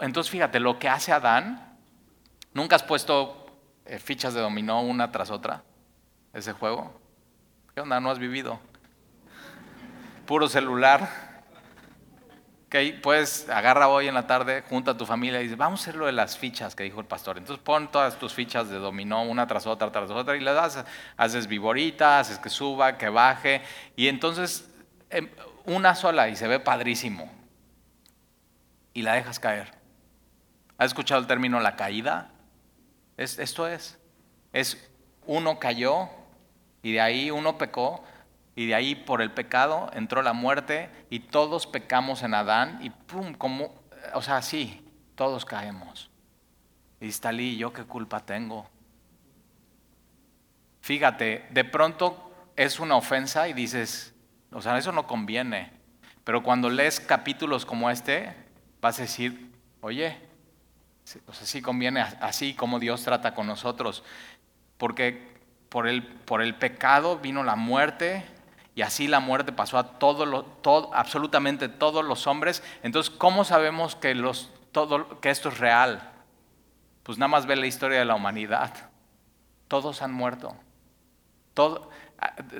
[0.00, 1.76] entonces fíjate, lo que hace Adán,
[2.54, 3.46] ¿nunca has puesto
[3.84, 5.64] eh, fichas de dominó una tras otra?
[6.32, 7.00] Ese juego.
[7.74, 8.00] ¿Qué onda?
[8.00, 8.58] No has vivido.
[10.26, 11.32] Puro celular
[12.72, 15.82] que puedes agarra hoy en la tarde, junta a tu familia y dice, vamos a
[15.82, 17.36] hacer lo de las fichas que dijo el pastor.
[17.36, 20.82] Entonces pon todas tus fichas de dominó una tras otra, tras otra, y le das,
[21.18, 23.60] haces viborita, haces que suba, que baje,
[23.94, 24.70] y entonces
[25.10, 25.28] em,
[25.64, 27.30] una sola y se ve padrísimo.
[28.94, 29.72] Y la dejas caer.
[30.78, 32.30] ¿Has escuchado el término la caída?
[33.16, 33.98] Es, esto es.
[34.52, 34.90] Es
[35.26, 36.08] uno cayó
[36.82, 38.04] y de ahí uno pecó
[38.54, 42.90] y de ahí por el pecado entró la muerte y todos pecamos en Adán y
[42.90, 43.74] pum, como,
[44.14, 46.10] o sea, sí, todos caemos.
[47.00, 48.68] Y está ¿yo qué culpa tengo?
[50.80, 54.11] Fíjate, de pronto es una ofensa y dices,
[54.52, 55.72] o sea, eso no conviene.
[56.24, 58.34] Pero cuando lees capítulos como este,
[58.80, 60.18] vas a decir, oye,
[61.26, 64.04] o sea, sí conviene así como Dios trata con nosotros.
[64.78, 65.32] Porque
[65.68, 68.24] por el, por el pecado vino la muerte,
[68.74, 72.62] y así la muerte pasó a todo lo, todo, absolutamente todos los hombres.
[72.82, 76.10] Entonces, ¿cómo sabemos que, los, todo, que esto es real?
[77.02, 78.90] Pues nada más ve la historia de la humanidad.
[79.68, 80.56] Todos han muerto.
[81.52, 81.90] Todo,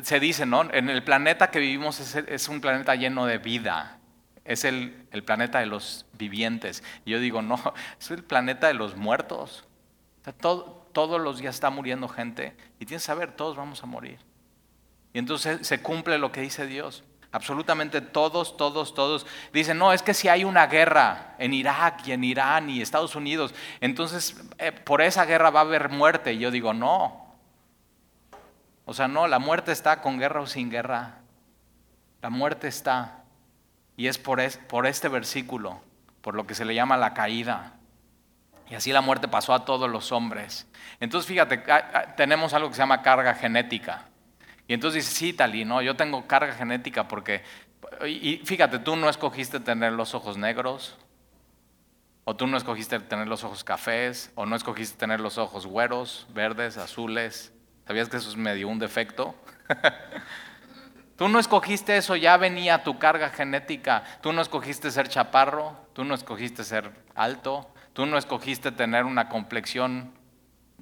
[0.02, 0.62] se dice, ¿no?
[0.72, 3.98] En el planeta que vivimos es, un planeta lleno de vida.
[4.44, 6.82] Es el, planeta de los vivientes.
[7.04, 7.60] Y yo digo, no,
[8.00, 9.64] es el planeta de los muertos.
[10.40, 12.56] todos los días está muriendo gente.
[12.78, 14.18] Y tienes que saber, todos vamos a morir.
[15.12, 17.04] Y entonces se cumple lo que dice Dios.
[17.32, 19.26] Absolutamente todos, todos, todos.
[19.54, 23.14] Dicen, no, es que si hay una guerra en Irak y en Irán y Estados
[23.16, 26.34] Unidos, entonces eh, por esa guerra va a haber muerte.
[26.34, 27.31] Y yo digo, no.
[28.84, 31.18] O sea, no, la muerte está con guerra o sin guerra.
[32.20, 33.24] La muerte está.
[33.96, 35.80] Y es por, este versículo,
[36.20, 37.74] por lo que se le llama la caída.
[38.70, 40.66] Y así la muerte pasó a todos los hombres.
[40.98, 41.62] Entonces, fíjate,
[42.16, 44.06] tenemos algo que se llama carga genética.
[44.66, 47.42] Y entonces dice, sí, Tali, no, yo tengo carga genética porque,
[48.06, 50.96] y fíjate, tú no escogiste tener los ojos negros,
[52.24, 56.26] o tú no escogiste tener los ojos cafés, o no escogiste tener los ojos güeros,
[56.32, 57.52] verdes, azules.
[57.86, 59.34] ¿Sabías que eso es medio un defecto?
[61.16, 64.04] tú no escogiste eso, ya venía tu carga genética.
[64.20, 69.28] Tú no escogiste ser chaparro, tú no escogiste ser alto, tú no escogiste tener una
[69.28, 70.12] complexión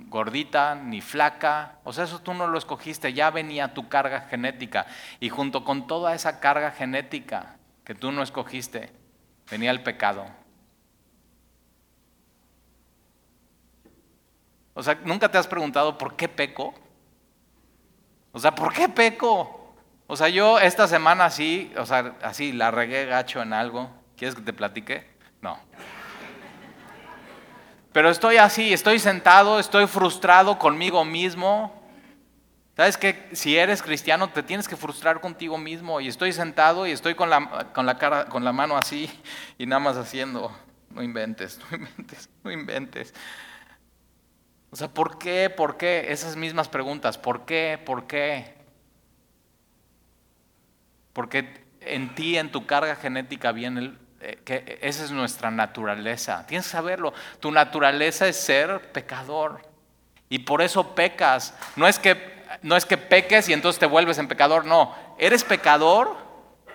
[0.08, 4.86] gordita ni flaca, o sea, eso tú no lo escogiste, ya venía tu carga genética.
[5.18, 8.92] Y junto con toda esa carga genética que tú no escogiste,
[9.50, 10.26] venía el pecado.
[14.74, 16.74] O sea, ¿nunca te has preguntado por qué peco?
[18.32, 19.74] O sea, ¿por qué peco?
[20.06, 23.90] O sea, yo esta semana así, o sea, así la regué gacho en algo.
[24.16, 25.08] ¿Quieres que te platique?
[25.40, 25.58] No.
[27.92, 31.80] Pero estoy así, estoy sentado, estoy frustrado conmigo mismo.
[32.76, 36.92] ¿Sabes que Si eres cristiano te tienes que frustrar contigo mismo y estoy sentado y
[36.92, 39.10] estoy con la, con la cara, con la mano así
[39.58, 40.56] y nada más haciendo,
[40.90, 43.14] no inventes, no inventes, no inventes.
[44.70, 45.50] O sea, ¿por qué?
[45.50, 46.12] ¿Por qué?
[46.12, 47.80] Esas mismas preguntas, ¿por qué?
[47.84, 48.54] ¿Por qué?
[51.12, 56.46] Porque en ti, en tu carga genética viene el, eh, esa es nuestra naturaleza.
[56.46, 57.12] Tienes que saberlo.
[57.40, 59.62] Tu naturaleza es ser pecador.
[60.28, 61.54] Y por eso pecas.
[61.76, 64.66] No es que, no es que peques y entonces te vuelves en pecador.
[64.66, 66.16] No, eres pecador.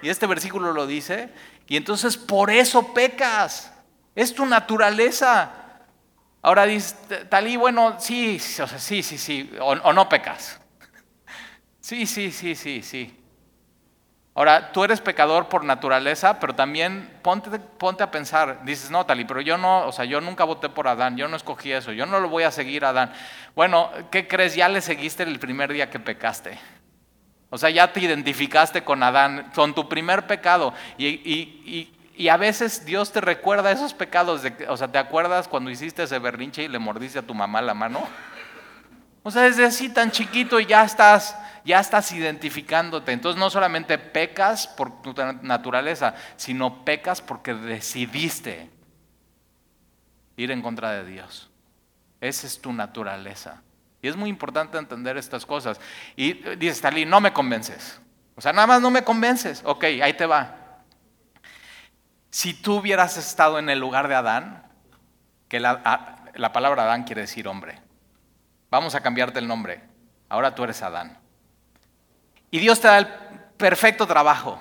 [0.01, 1.29] Y este versículo lo dice.
[1.67, 3.71] Y entonces por eso pecas.
[4.15, 5.64] Es tu naturaleza.
[6.45, 9.51] Ahora dice, Talí, bueno, sí, sí, sí, sí.
[9.59, 10.61] o no pecas.
[11.79, 13.19] Sí, sí, sí, sí, sí.
[14.35, 19.25] Ahora, tú eres pecador por naturaleza, pero también ponte, ponte a pensar, dices, no, Tali,
[19.25, 22.05] pero yo no, o sea, yo nunca voté por Adán, yo no escogí eso, yo
[22.05, 23.11] no lo voy a seguir a Adán.
[23.55, 24.55] Bueno, ¿qué crees?
[24.55, 26.59] Ya le seguiste el primer día que pecaste.
[27.49, 30.73] O sea, ya te identificaste con Adán, con tu primer pecado.
[30.97, 31.94] Y,
[32.29, 34.43] a veces Dios te recuerda esos pecados.
[34.43, 37.61] De, o sea, ¿te acuerdas cuando hiciste ese berrinche y le mordiste a tu mamá
[37.61, 38.07] la mano?
[39.23, 43.11] O sea, desde así tan chiquito y ya estás ya estás identificándote.
[43.11, 48.69] Entonces no solamente pecas por tu naturaleza, sino pecas porque decidiste
[50.37, 51.49] ir en contra de Dios.
[52.21, 53.61] Esa es tu naturaleza.
[54.01, 55.79] Y es muy importante entender estas cosas.
[56.15, 57.99] Y dices, Talí, no me convences.
[58.35, 59.63] O sea, nada más no me convences.
[59.65, 60.64] Ok, ahí te va.
[62.35, 64.61] Si tú hubieras estado en el lugar de Adán,
[65.47, 67.79] que la, la palabra Adán quiere decir hombre,
[68.69, 69.81] vamos a cambiarte el nombre.
[70.27, 71.17] Ahora tú eres Adán.
[72.51, 73.07] Y Dios te da el
[73.55, 74.59] perfecto trabajo.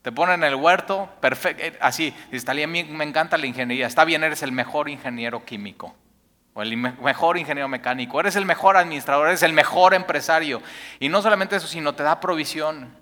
[0.00, 3.86] Te pone en el huerto, perfecto, eh, así, dice, a mí me encanta la ingeniería.
[3.86, 5.94] Está bien, eres el mejor ingeniero químico
[6.54, 10.62] o el mejor ingeniero mecánico, eres el mejor administrador, eres el mejor empresario.
[10.98, 12.96] Y no solamente eso, sino te da provisión.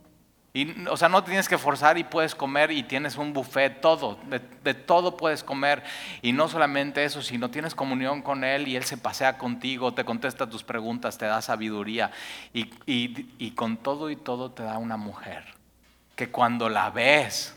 [0.57, 4.21] Y, o sea, no tienes que forzar y puedes comer y tienes un buffet, todo,
[4.62, 5.83] de, todo puedes comer.
[6.23, 10.05] Y no solamente eso, sino tienes comunión con Él y Él se pasea contigo, te
[10.05, 12.12] contesta tus preguntas, te da sabiduría.
[12.53, 15.45] Y, con todo y todo te da una mujer
[16.14, 17.57] que cuando la ves,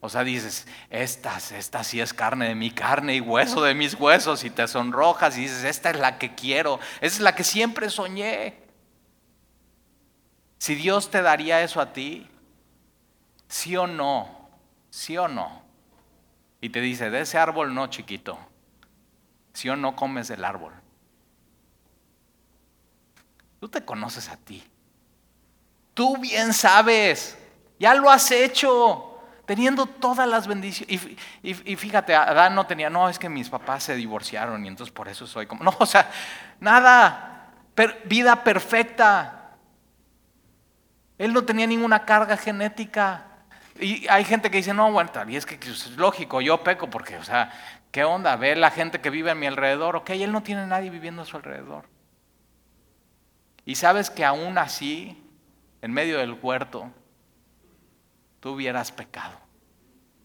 [0.00, 3.94] o sea, dices, esta, esta sí es carne de mi carne y hueso de mis
[3.94, 7.44] huesos y te sonrojas y dices, esta es la que quiero, esa es la que
[7.44, 8.59] siempre soñé.
[10.60, 12.28] Si Dios te daría eso a ti,
[13.48, 14.50] sí o no,
[14.90, 15.62] sí o no.
[16.60, 18.38] Y te dice, de ese árbol no, chiquito.
[19.54, 20.74] Sí o no comes del árbol.
[23.58, 24.62] Tú te conoces a ti.
[25.94, 27.38] Tú bien sabes,
[27.78, 31.08] ya lo has hecho, teniendo todas las bendiciones.
[31.42, 35.08] Y, fíjate, Adán no tenía, no, es que mis papás se divorciaron y entonces por
[35.08, 36.10] eso soy como, no, o sea,
[36.60, 37.50] nada,
[38.04, 39.39] vida perfecta,
[41.20, 43.26] él no tenía ninguna carga genética.
[43.78, 47.16] Y hay gente que dice, no, bueno, y es que es lógico, yo peco porque,
[47.16, 47.52] o sea,
[47.90, 48.36] ¿Qué onda?
[48.36, 49.96] Ve la gente que vive a mi alrededor.
[49.96, 51.86] Ok, él no tiene nadie viviendo a su alrededor.
[53.64, 55.20] Y sabes que aún así,
[55.82, 56.90] en medio del huerto,
[58.38, 59.38] tú hubieras pecado.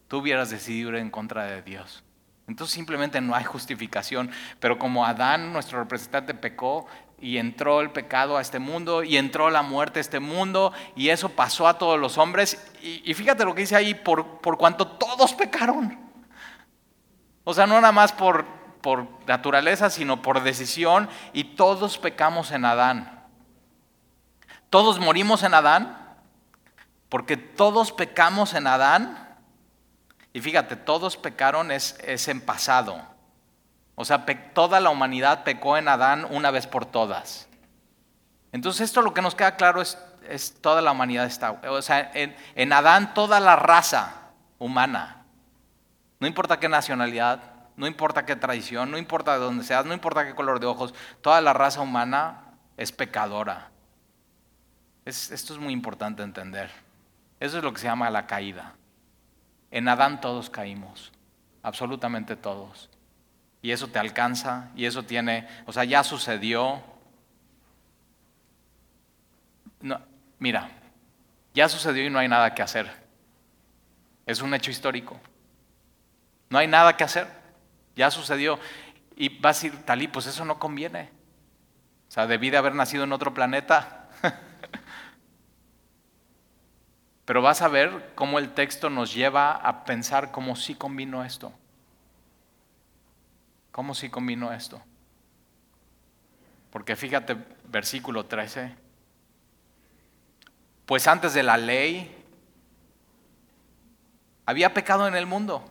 [0.08, 2.04] Tú hubieras decidido ir en contra de Dios.
[2.48, 4.30] Entonces simplemente no hay justificación.
[4.60, 6.86] Pero como Adán, nuestro representante, pecó
[7.20, 11.10] y entró el pecado a este mundo y entró la muerte a este mundo y
[11.10, 12.72] eso pasó a todos los hombres.
[12.82, 15.98] Y, fíjate lo que dice ahí, por, por cuanto todos pecaron.
[17.44, 18.46] O sea, no nada más por,
[18.82, 23.24] por naturaleza, sino por decisión y todos pecamos en Adán.
[24.70, 26.18] Todos morimos en Adán
[27.10, 29.26] porque todos pecamos en Adán
[30.34, 33.02] y fíjate, todos pecaron es, en pasado.
[33.96, 37.48] O sea, toda la humanidad pecó en Adán una vez por todas.
[38.52, 39.98] Entonces esto lo que nos queda claro es,
[40.30, 41.52] es toda la humanidad está.
[41.52, 45.26] O sea, en, en Adán toda la raza humana,
[46.20, 47.40] no importa qué nacionalidad,
[47.78, 50.94] no importa qué tradición, no importa de dónde seas, no importa qué color de ojos,
[51.22, 52.46] toda la raza humana
[52.78, 53.70] es pecadora.
[55.06, 56.72] esto es muy importante entender.
[57.40, 58.74] Eso es lo que se llama la caída.
[59.72, 61.12] En Adán todos caímos,
[61.62, 62.90] absolutamente todos.
[63.66, 66.84] Y eso te alcanza, y eso tiene, o sea, ya sucedió.
[69.82, 70.00] No,
[70.38, 70.70] mira,
[71.52, 72.92] ya sucedió y no hay nada que hacer.
[74.28, 75.20] Es un hecho histórico.
[76.52, 77.26] No hay nada que hacer.
[77.96, 78.60] Ya sucedió.
[79.16, 81.10] Y vas a decir, Talí, pues eso no conviene.
[82.08, 84.10] O sea, debí de haber nacido en otro planeta.
[87.26, 91.52] Pero vas a ver cómo el texto nos lleva a pensar cómo sí combinó esto.
[93.76, 94.82] ¿Cómo sí combinó esto?
[96.70, 97.36] Porque fíjate,
[97.66, 98.74] versículo 13.
[100.86, 102.16] Pues antes de la ley
[104.46, 105.70] había pecado en el mundo.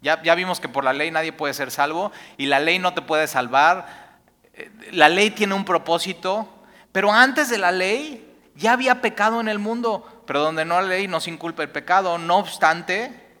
[0.00, 2.94] Ya, ya, vimos que por la ley nadie puede ser salvo y la ley no
[2.94, 4.20] te puede salvar.
[4.54, 6.48] Eh, la ley tiene un propósito,
[6.92, 10.88] pero antes de la ley ya había pecado en el mundo pero donde no hay
[10.88, 12.16] ley no se inculpa el pecado.
[12.16, 13.36] No obstante,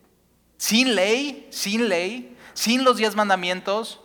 [0.58, 4.00] sin ley, sin ley, sin los diez mandamientos,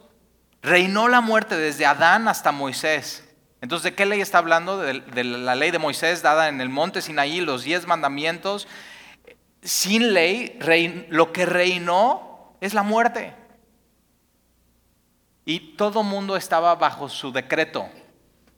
[0.61, 3.23] reinó la muerte desde Adán hasta Moisés.
[3.61, 4.77] Entonces, ¿de qué ley está hablando?
[4.77, 8.67] De, la ley de Moisés dada en el monte Sinaí, los diez mandamientos.
[9.63, 10.59] Sin ley,
[11.09, 13.33] lo que reinó es la muerte.
[15.45, 17.87] Y todo mundo estaba bajo su decreto.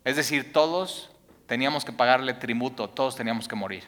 [0.05, 1.11] Es decir, todos
[1.45, 3.83] teníamos que pagarle tributo, todos teníamos que morir.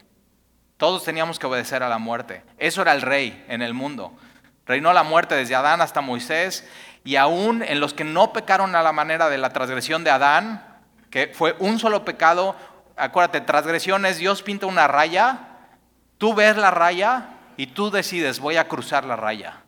[0.77, 2.43] Todos teníamos que obedecer a la muerte.
[2.59, 4.15] Eso era el rey en el mundo.
[4.65, 6.67] Reinó la muerte desde Adán hasta Moisés
[7.03, 10.65] y aún en los que no pecaron a la manera de la transgresión de Adán,
[11.11, 12.55] que fue un solo pecado,
[12.97, 15.39] acuérdate, transgresión es Dios pinta una raya,
[16.17, 19.61] tú ves la raya y tú decides, voy a cruzar la raya.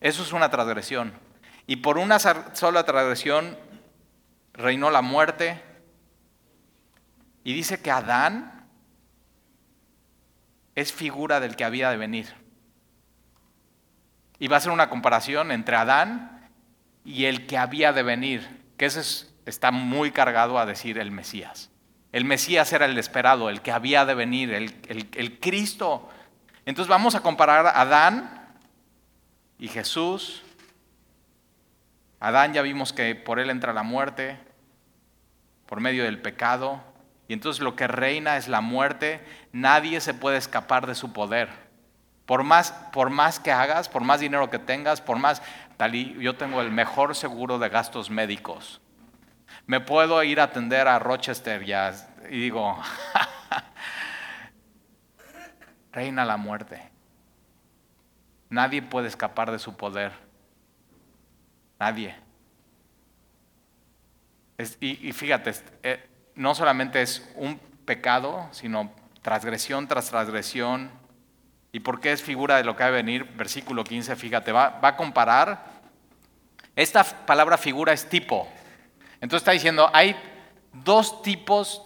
[0.00, 1.12] Eso es una transgresión.
[1.66, 3.56] Y por una sola transgresión
[4.52, 5.62] reinó la muerte.
[7.44, 8.66] Y dice que Adán
[10.74, 12.41] es figura del que había de venir.
[14.42, 16.50] Y va a ser una comparación entre Adán
[17.04, 21.70] y el que había de venir, que ese está muy cargado a decir el Mesías.
[22.10, 26.10] El Mesías era el esperado, el que había de venir, el, Cristo.
[26.66, 28.48] Entonces vamos a comparar Adán
[29.60, 30.42] y Jesús.
[32.18, 34.40] Adán ya vimos que por él entra la muerte,
[35.66, 36.82] por medio del pecado.
[37.28, 39.24] Y entonces lo que reina es la muerte.
[39.52, 41.70] Nadie se puede escapar de su poder.
[42.26, 45.42] Por más, por más que hagas, por más dinero que tengas, por más...
[45.76, 48.80] Talí, yo tengo el mejor seguro de gastos médicos.
[49.66, 51.92] Me puedo ir a atender a Rochester ya
[52.30, 52.78] y digo,
[55.92, 56.90] reina la muerte.
[58.48, 60.12] Nadie puede escapar de su poder.
[61.78, 62.14] Nadie.
[64.78, 70.90] y, y, fíjate, eh, no solamente es un pecado, sino transgresión tras transgresión.
[71.72, 73.24] ¿Y por qué es figura de lo que va a venir?
[73.34, 75.80] Versículo 15, fíjate, va, va a comparar.
[76.76, 78.46] Esta palabra figura es tipo.
[79.20, 80.14] Entonces está diciendo, hay
[80.72, 81.82] dos tipos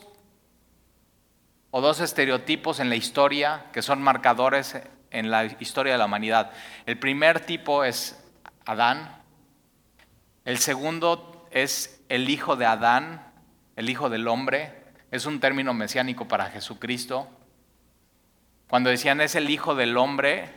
[1.71, 4.77] o dos estereotipos en la historia que son marcadores
[5.11, 6.51] en la historia de la humanidad.
[6.85, 8.23] El primer tipo es
[8.65, 9.23] Adán.
[10.45, 13.33] El segundo es el hijo de Adán,
[13.77, 17.29] el Hijo del Hombre, es un término mesiánico para Jesucristo.
[18.69, 20.49] Cuando decían es el Hijo del Hombre,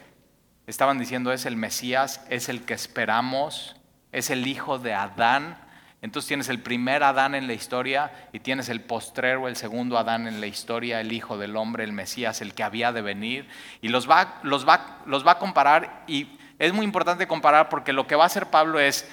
[0.66, 3.76] estaban diciendo es el Mesías, es el que esperamos,
[4.12, 5.60] es el Hijo de Adán.
[6.02, 10.28] Entonces tienes el primer Adán en la historia y tienes el postrero, el segundo Adán
[10.28, 13.48] en la historia, el Hijo del Hombre, el Mesías, el que había de venir.
[13.80, 17.94] Y los va, los va, los va a comparar y es muy importante comparar porque
[17.94, 19.08] lo que va a hacer Pablo es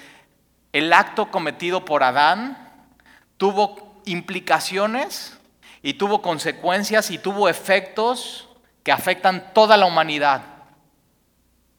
[0.72, 2.88] el acto cometido por Adán
[3.36, 5.38] tuvo implicaciones
[5.82, 8.45] y tuvo consecuencias y tuvo efectos
[8.86, 10.42] que afectan toda la humanidad.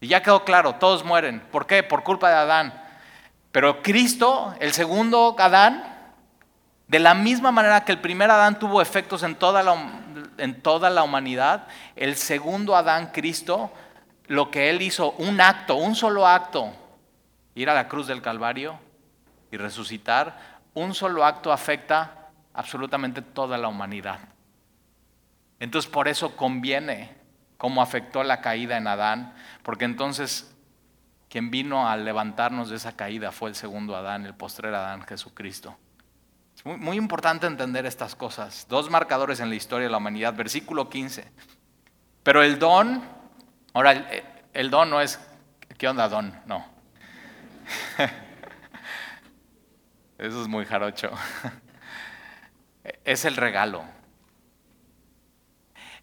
[0.01, 1.39] Y ya quedó claro, todos mueren.
[1.39, 1.81] ¿Por qué?
[1.81, 2.83] Por culpa de Adán.
[3.53, 5.85] Pero Cristo, el segundo Adán,
[6.89, 9.73] de la misma manera que el primer Adán tuvo efectos en toda la,
[10.37, 13.71] en toda la humanidad, el segundo Adán, Cristo,
[14.25, 16.73] lo que él hizo, un acto, un solo acto,
[17.55, 18.77] ir a la cruz del Calvario
[19.49, 24.19] y resucitar, un solo acto afecta absolutamente toda la humanidad.
[25.59, 27.15] Entonces por eso conviene
[27.57, 29.33] cómo afectó la caída en Adán,
[29.63, 30.53] porque entonces
[31.29, 35.77] quien vino a levantarnos de esa caída fue el segundo Adán, el postrer Adán, Jesucristo.
[36.55, 38.65] Es muy, muy, importante entender estas cosas.
[38.69, 41.29] Dos marcadores en la historia de la humanidad, versículo 15.
[42.23, 43.03] Pero el don,
[43.73, 45.19] ahora el, el don no es,
[45.77, 46.33] ¿qué onda don?
[46.45, 46.65] No.
[50.17, 51.11] Eso es muy jarocho.
[53.03, 53.83] Es el regalo.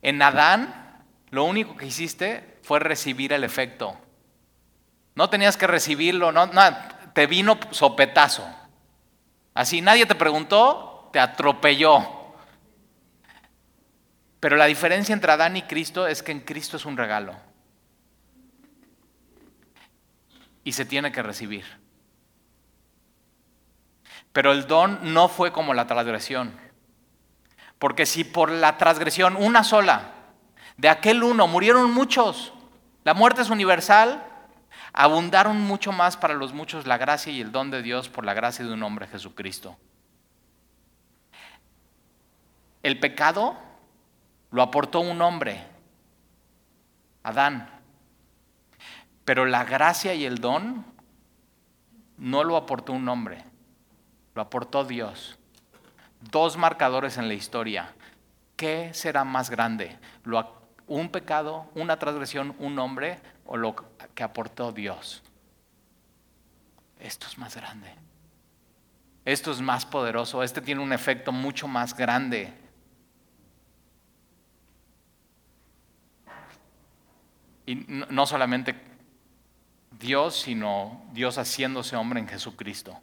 [0.05, 3.99] En Adán, lo único que hiciste fue recibir el efecto.
[5.15, 6.51] No tenías que recibirlo, no,
[7.15, 8.47] te vino sopetazo.
[9.55, 12.35] Así nadie te preguntó, te atropelló.
[14.41, 17.35] Pero la diferencia entre Adán y Cristo es que en Cristo es un regalo.
[20.65, 21.65] Y se tiene que recibir.
[24.35, 26.64] Pero el don no fue como la transgresión.
[27.79, 30.13] Porque si por la transgresión, una sola,
[30.77, 32.53] de aquel uno murieron muchos,
[33.05, 34.25] la muerte es universal,
[34.93, 38.35] abundaron mucho más para los muchos la gracia y el don de Dios por la
[38.35, 39.77] gracia de un hombre Jesucristo.
[42.83, 43.57] El pecado
[44.51, 45.67] lo aportó un hombre,
[47.23, 47.71] Adán,
[49.25, 50.85] pero la gracia y el don
[52.19, 53.45] no lo aportó un hombre,
[54.35, 55.39] lo aportó Dios
[56.31, 57.95] dos marcadores en la historia.
[58.57, 59.99] ¿Qué será más grande?
[60.87, 63.75] ¿Un pecado, una transgresión, un hombre o lo
[64.15, 65.23] que aportó Dios?
[67.01, 67.95] Esto es más grande.
[69.25, 70.43] Esto es más poderoso.
[70.43, 72.53] Este tiene un efecto mucho más grande.
[77.67, 78.75] Y no solamente
[79.99, 83.01] Dios, sino Dios haciéndose hombre en Jesucristo.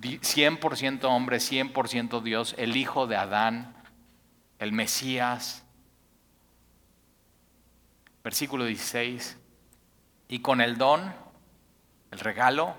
[0.00, 3.74] 100% hombre, 100% Dios, el hijo de Adán,
[4.58, 5.64] el Mesías.
[8.24, 9.36] Versículo 16.
[10.28, 11.12] Y con el don,
[12.10, 12.74] el regalo,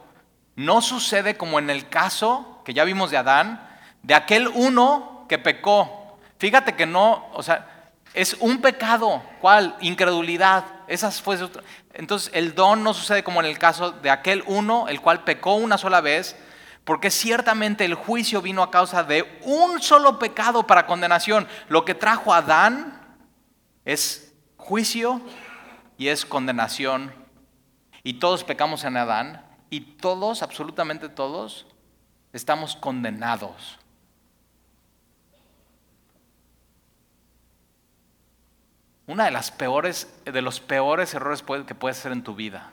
[0.55, 3.68] no sucede como en el caso que ya vimos de Adán,
[4.01, 6.18] de aquel uno que pecó.
[6.38, 9.24] Fíjate que no, o sea, es un pecado.
[9.41, 9.76] ¿Cuál?
[9.82, 10.66] Incredulidad.
[10.88, 11.38] Esas fue
[11.93, 15.55] Entonces, el don no sucede como en el caso de aquel uno, el cual pecó
[15.55, 16.36] una sola vez
[16.84, 21.48] porque ciertamente el juicio vino a causa de un solo pecado para condenación.
[21.70, 23.18] Lo que trajo a Adán
[23.86, 25.22] es juicio
[25.98, 27.14] y es condenación.
[28.04, 31.68] Y todos pecamos en Adán y todos, absolutamente todos,
[32.34, 33.80] estamos condenados.
[39.08, 42.70] Una de las peores, de los peores errores que puedes hacer en tu vida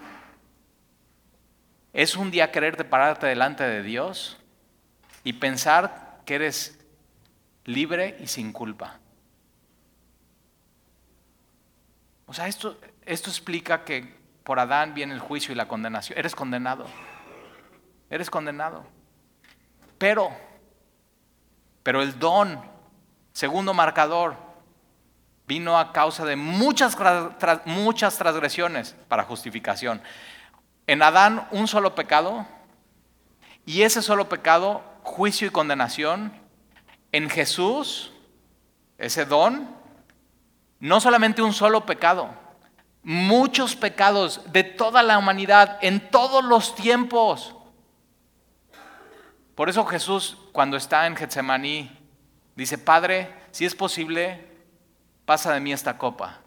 [1.93, 4.39] es un día quererte pararte delante de Dios
[5.25, 6.79] y pensar que eres
[7.65, 8.99] libre y sin culpa.
[12.27, 14.15] O sea, esto, esto explica que
[14.45, 16.19] por Adán viene el juicio y la condenación.
[16.19, 16.87] Eres condenado.
[18.09, 18.85] Eres condenado.
[19.99, 20.31] Pero,
[21.83, 22.61] pero el don,
[23.33, 24.37] segundo marcador,
[25.47, 26.97] vino a causa de muchas,
[27.65, 30.01] muchas transgresiones para justificación.
[30.91, 32.49] En Adán un solo pecado
[33.65, 36.33] y ese solo pecado, juicio y condenación.
[37.13, 38.11] En Jesús,
[38.99, 39.73] ese don,
[40.81, 42.35] no solamente un solo pecado,
[43.05, 47.55] muchos pecados de toda la humanidad en todos los tiempos.
[49.55, 51.89] Por eso Jesús cuando está en Getsemaní
[52.57, 54.45] dice, Padre, si es posible,
[55.25, 56.41] pasa de mí esta copa.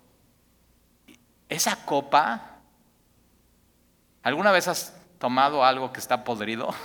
[1.48, 2.53] Esa copa
[4.24, 6.70] ¿Alguna vez has tomado algo que está podrido?
[6.70, 6.76] O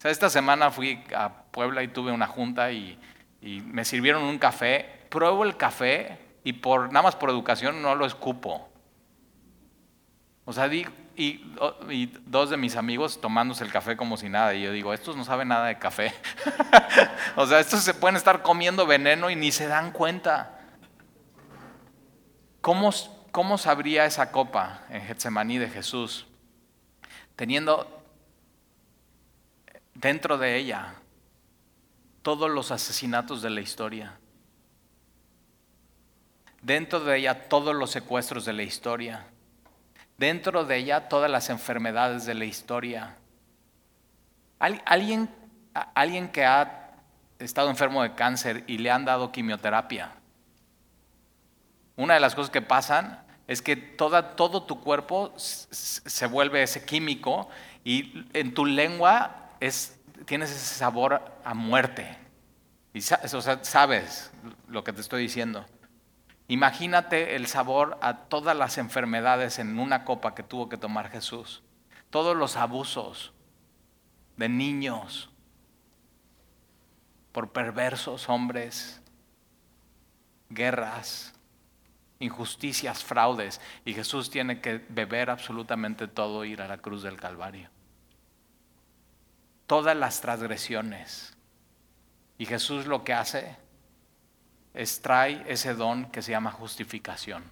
[0.00, 2.98] sea, esta semana fui a Puebla y tuve una junta y,
[3.40, 5.06] me sirvieron un café.
[5.08, 8.68] Pruebo el café y por nada más por educación no lo escupo.
[10.44, 10.86] O sea, y,
[11.16, 14.54] y, dos de mis amigos tomándose el café como si nada.
[14.54, 16.12] Y yo digo, estos no saben nada de café.
[17.36, 20.60] o sea, estos se pueden estar comiendo veneno y ni se dan cuenta.
[22.60, 22.92] ¿Cómo,
[23.38, 26.26] ¿cómo sabría esa copa en Getsemaní de Jesús?
[27.36, 28.02] Teniendo
[29.94, 30.94] dentro de ella
[32.22, 34.18] todos los asesinatos de la historia.
[36.62, 39.24] Dentro de ella todos los secuestros de la historia.
[40.16, 43.18] Dentro de ella todas las enfermedades de la historia.
[44.58, 45.30] Alguien,
[45.94, 46.90] alguien que ha
[47.38, 50.10] estado enfermo de cáncer y le han dado quimioterapia.
[51.94, 56.84] Una de las cosas que pasan es que toda, todo tu cuerpo se vuelve ese
[56.84, 57.48] químico
[57.82, 62.18] y en tu lengua es, tienes ese sabor a muerte.
[62.92, 64.30] Y sabes
[64.68, 65.64] lo que te estoy diciendo.
[66.46, 71.62] Imagínate el sabor a todas las enfermedades en una copa que tuvo que tomar Jesús.
[72.10, 73.32] Todos los abusos
[74.36, 75.30] de niños
[77.32, 79.00] por perversos hombres,
[80.50, 81.37] guerras,
[82.20, 83.60] injusticias, fraudes.
[83.84, 87.68] Y Jesús tiene que beber absolutamente todo ir a la cruz del Calvario.
[89.66, 91.36] Todas las transgresiones.
[92.38, 93.56] Y Jesús lo que hace
[94.74, 97.42] extrae ese don que se llama justificación.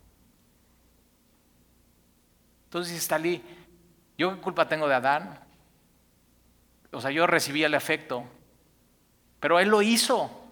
[2.65, 3.43] Entonces está allí,
[4.17, 5.41] ¿yo qué culpa tengo de Adán?
[6.93, 8.25] O sea, yo recibí el efecto,
[9.41, 10.46] pero él lo hizo.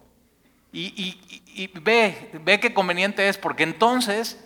[0.77, 4.43] Y, ve, ve qué conveniente es, porque entonces,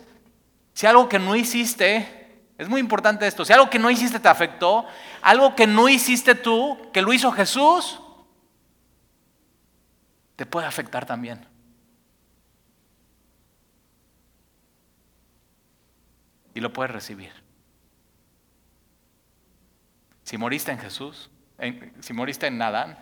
[0.74, 4.28] si algo que no hiciste, es muy importante esto, si algo que no hiciste te
[4.28, 4.86] afectó,
[5.22, 8.00] algo que no hiciste tú, que lo hizo Jesús,
[10.36, 11.50] te puede afectar también.
[16.54, 17.32] y lo puedes recibir.
[20.22, 21.30] Si moriste en Jesús,
[22.00, 22.98] si moriste en Adán,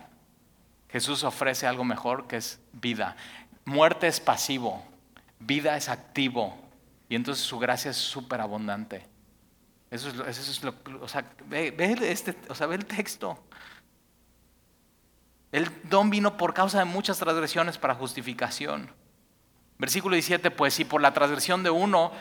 [0.91, 3.15] Jesús ofrece algo mejor que es vida.
[3.65, 4.83] Muerte es pasivo,
[5.39, 6.57] vida es activo
[7.07, 9.05] y entonces su gracia es súper abundante.
[9.91, 13.43] Eso es, eso lo, o sea, ve, este, o sea, ve el texto.
[15.51, 18.91] El don vino por causa de muchas transgresiones para justificación.
[19.79, 22.11] Versículo 17, pues si por la transgresión de uno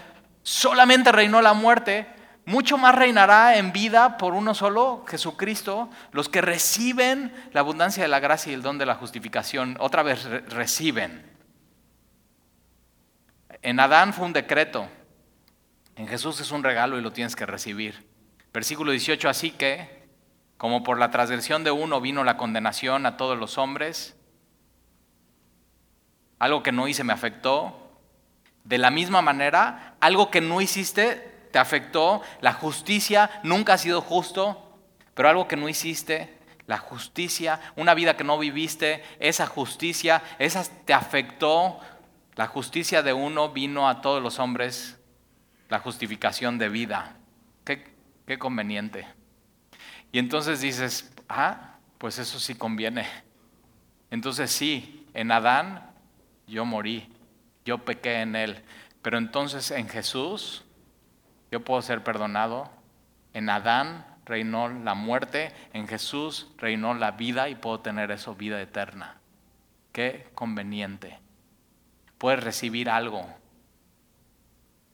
[0.43, 2.07] solamente reinó la muerte,
[2.49, 8.09] mucho más reinará en vida por uno solo, Jesucristo, los que reciben la abundancia de
[8.09, 11.31] la gracia y el don de la justificación, otra vez reciben.
[13.61, 14.89] En Adán fue un decreto,
[15.97, 18.09] en Jesús es un regalo y lo tienes que recibir.
[18.51, 20.09] Versículo 18, así que,
[20.57, 24.17] como por la transgresión de uno vino la condenación a todos los hombres,
[26.39, 27.93] algo que no hice me afectó,
[28.65, 34.01] de la misma manera, algo que no hiciste te afectó, la justicia nunca ha sido
[34.01, 34.79] justo,
[35.15, 36.39] pero algo que no hiciste,
[36.69, 41.81] la justicia, una vida que no viviste, esa justicia, esa te afectó.
[42.37, 44.99] La justicia de uno vino a todos los hombres,
[45.71, 47.17] la justificación de vida.
[47.65, 47.97] Qué,
[48.27, 49.07] qué conveniente.
[50.13, 53.07] Y entonces dices, ah, pues eso sí conviene.
[54.11, 55.91] Entonces sí, en Adán
[56.47, 57.11] yo morí,
[57.65, 58.63] yo pequé en él.
[59.01, 60.65] Pero entonces en Jesús
[61.51, 62.71] yo puedo ser perdonado.
[63.33, 68.61] En Adán reinó la muerte, en Jesús reinó la vida y puedo tener eso, vida
[68.61, 69.17] eterna.
[69.93, 71.19] Qué conveniente.
[72.19, 73.27] Puedes recibir algo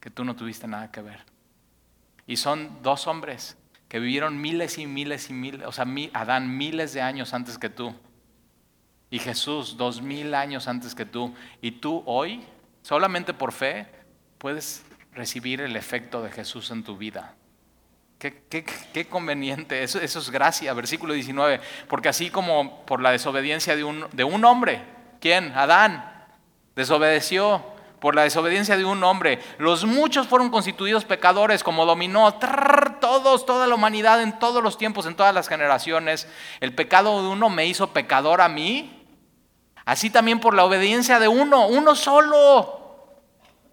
[0.00, 1.20] que tú no tuviste nada que ver.
[2.26, 3.56] Y son dos hombres
[3.88, 7.70] que vivieron miles y miles y miles, o sea, Adán miles de años antes que
[7.70, 7.94] tú.
[9.10, 11.34] Y Jesús dos mil años antes que tú.
[11.60, 12.44] Y tú hoy
[12.84, 13.86] Solamente por fe
[14.36, 14.84] puedes
[15.14, 17.34] recibir el efecto de Jesús en tu vida.
[18.18, 24.44] Qué, conveniente, eso, es gracia, versículo 19, porque así como por la desobediencia de un
[24.44, 24.82] hombre,
[25.20, 25.52] ¿quién?
[25.52, 26.26] Adán,
[26.74, 27.72] desobedeció.
[28.00, 32.34] Por la desobediencia de un hombre, los muchos fueron constituidos pecadores, como dominó.
[33.00, 36.28] Todos, toda la humanidad en todos los tiempos, en todas las generaciones.
[36.60, 39.04] El pecado de uno me hizo pecador a mí,
[39.84, 42.83] Así también por la obediencia de uno, uno solo.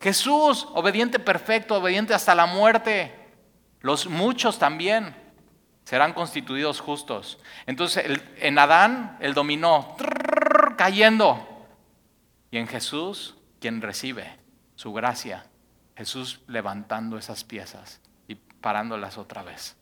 [0.01, 3.13] Jesús, obediente perfecto, obediente hasta la muerte.
[3.81, 5.15] Los muchos también
[5.83, 7.37] serán constituidos justos.
[7.65, 8.05] Entonces
[8.37, 9.95] en Adán el dominó,
[10.77, 11.47] cayendo.
[12.49, 14.39] Y en Jesús, quien recibe
[14.75, 15.45] su gracia,
[15.95, 19.77] Jesús levantando esas piezas y parándolas otra vez.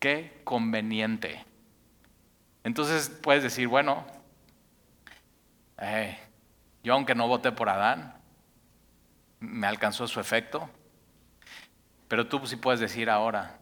[0.00, 1.44] Qué conveniente.
[2.64, 4.04] Entonces puedes decir, bueno,
[6.82, 8.21] yo aunque no voté por Adán,
[9.42, 10.70] me alcanzó su efecto.
[12.08, 13.58] Pero tú sí puedes decir ahora,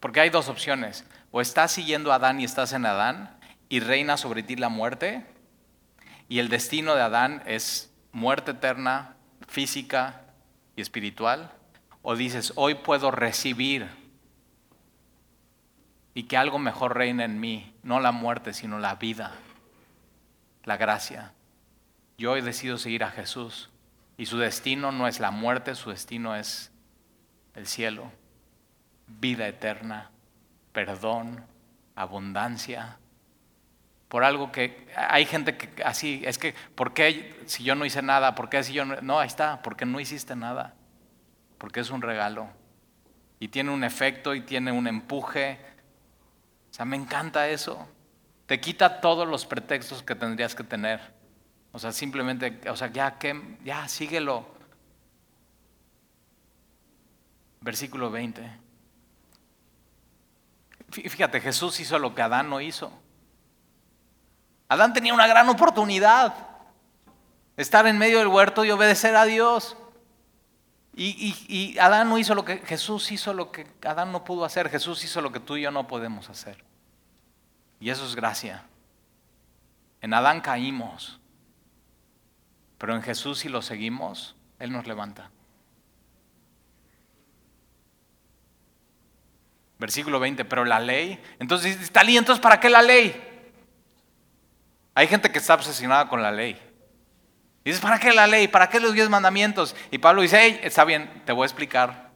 [0.00, 3.38] porque hay dos opciones, o estás siguiendo a Adán y estás en Adán
[3.68, 5.26] y reina sobre ti la muerte,
[6.28, 9.16] y el destino de Adán es muerte eterna,
[9.48, 10.24] física,
[10.76, 11.52] y espiritual?
[12.02, 13.88] ¿O dices, hoy puedo recibir
[16.12, 19.32] y que algo mejor reina en mí, no la muerte, sino la vida,
[20.64, 21.32] la gracia?
[22.18, 23.70] Yo hoy decido seguir a Jesús
[24.16, 26.72] y su destino no es la muerte, su destino es
[27.54, 28.10] el cielo,
[29.06, 30.10] vida eterna,
[30.72, 31.44] perdón,
[31.94, 32.98] abundancia,
[34.08, 38.00] por algo que hay gente que así, es que, ¿por qué si yo no hice
[38.00, 38.34] nada?
[38.36, 39.00] ¿Por qué si yo no?
[39.00, 40.74] No, ahí está, porque no hiciste nada,
[41.58, 42.48] porque es un regalo
[43.40, 45.58] y tiene un efecto y tiene un empuje.
[46.70, 47.88] O sea, me encanta eso.
[48.46, 51.00] Te quita todos los pretextos que tendrías que tener.
[51.74, 54.46] O sea, simplemente, o sea, ya que, ya síguelo.
[57.60, 58.48] Versículo 20.
[60.88, 62.92] Fíjate, Jesús hizo lo que Adán no hizo.
[64.68, 66.46] Adán tenía una gran oportunidad.
[67.56, 69.76] Estar en medio del huerto y obedecer a Dios.
[70.94, 74.70] Y, Adán no hizo lo que Jesús hizo lo que Adán no pudo hacer.
[74.70, 76.62] Jesús hizo lo que tú y yo no podemos hacer.
[77.80, 78.62] Y eso es gracia.
[80.00, 81.18] En Adán caímos.
[82.78, 85.30] Pero en Jesús si lo seguimos, Él nos levanta.
[89.78, 91.20] Versículo 20, pero la ley.
[91.38, 93.14] Entonces, está entonces ¿para qué la ley?
[94.94, 96.60] Hay gente que está obsesionada con la ley.
[97.64, 98.48] dices, ¿para qué la ley?
[98.48, 99.74] ¿Para qué los diez mandamientos?
[99.90, 102.10] Y Pablo dice, hey, está bien, te voy a explicar.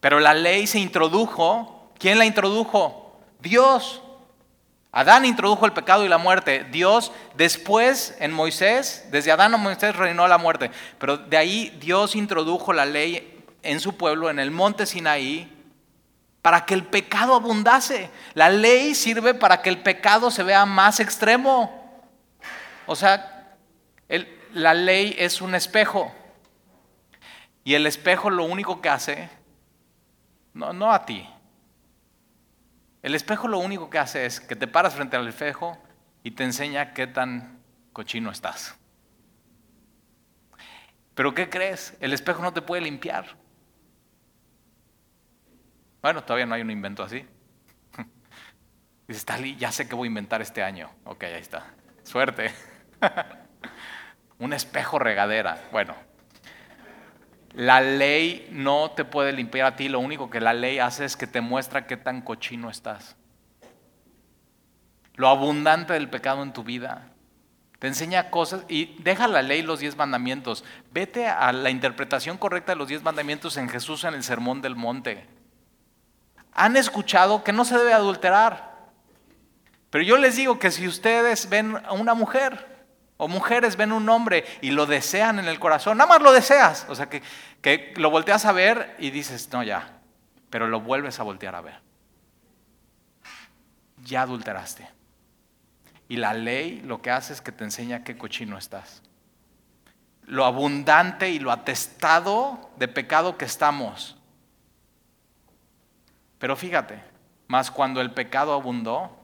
[0.00, 1.92] Pero la ley se introdujo.
[1.98, 3.20] ¿Quién la introdujo?
[3.40, 4.02] Dios.
[4.96, 6.64] Adán introdujo el pecado y la muerte.
[6.70, 10.70] Dios después en Moisés, desde Adán a Moisés reinó la muerte.
[10.98, 15.52] Pero de ahí Dios introdujo la ley en su pueblo, en el monte Sinaí,
[16.40, 18.08] para que el pecado abundase.
[18.32, 22.08] La ley sirve para que el pecado se vea más extremo.
[22.86, 23.54] O sea,
[24.54, 26.10] la ley es un espejo.
[27.64, 29.28] Y el espejo lo único que hace,
[30.54, 31.28] no, no a ti,
[33.02, 35.78] el espejo lo único que hace es que te paras frente al espejo
[36.22, 37.60] y te enseña qué tan
[37.92, 38.76] cochino estás.
[41.14, 41.96] Pero ¿qué crees?
[42.00, 43.36] El espejo no te puede limpiar.
[46.02, 47.24] Bueno, todavía no hay un invento así.
[49.08, 50.90] Dice, Stali, ya sé que voy a inventar este año.
[51.04, 51.66] Ok, ahí está.
[52.02, 52.52] Suerte.
[54.38, 55.68] un espejo regadera.
[55.72, 55.94] Bueno,
[57.56, 59.88] la ley no te puede limpiar a ti.
[59.88, 63.16] Lo único que la ley hace es que te muestra qué tan cochino estás.
[65.16, 67.08] Lo abundante del pecado en tu vida.
[67.80, 70.64] Te enseña cosas y deja la ley los diez mandamientos.
[70.92, 74.76] Vete a la interpretación correcta de los diez mandamientos en Jesús en el Sermón del
[74.76, 75.26] Monte
[76.56, 78.74] han escuchado que no se debe adulterar.
[79.90, 82.75] Pero yo les digo que si ustedes ven a una mujer
[83.16, 86.86] o mujeres ven un hombre y lo desean en el corazón, nada más lo deseas,
[86.88, 87.22] o sea que,
[87.62, 90.00] que lo volteas a ver y dices, no ya,
[90.50, 91.80] pero lo vuelves a voltear a ver.
[94.04, 94.88] Ya adulteraste.
[96.08, 99.02] Y la ley lo que hace es que te enseña qué cochino estás.
[100.24, 104.16] Lo abundante y lo atestado de pecado que estamos.
[106.38, 107.02] Pero fíjate,
[107.48, 109.16] más cuando el pecado abundó,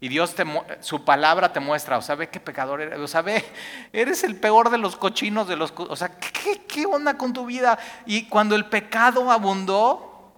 [0.00, 0.44] y Dios te,
[0.80, 3.44] su palabra te muestra, o sea, ve qué pecador eres, o sea, ve,
[3.92, 7.46] eres el peor de los cochinos, de los, o sea, ¿qué, qué onda con tu
[7.46, 7.78] vida?
[8.06, 10.34] Y cuando el pecado abundó,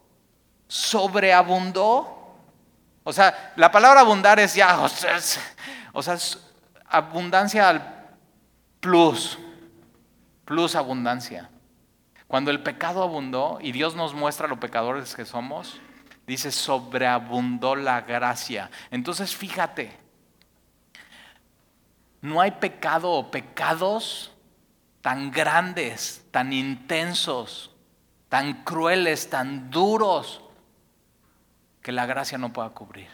[0.66, 2.36] sobreabundó,
[3.04, 5.16] o sea, la palabra abundar es ya, o sea,
[6.14, 6.38] es
[6.88, 8.00] abundancia al
[8.80, 9.38] plus,
[10.44, 11.50] plus abundancia.
[12.26, 15.80] Cuando el pecado abundó y Dios nos muestra lo pecadores que somos,
[16.30, 18.70] dice, sobreabundó la gracia.
[18.90, 19.96] Entonces fíjate,
[22.20, 24.32] no hay pecado o pecados
[25.02, 27.74] tan grandes, tan intensos,
[28.28, 30.42] tan crueles, tan duros,
[31.82, 33.08] que la gracia no pueda cubrir.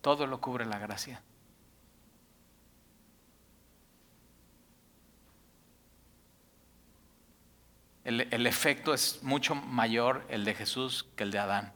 [0.00, 1.20] Todo lo cubre la gracia.
[8.04, 11.72] El, efecto es mucho mayor el de Jesús que el de Adán.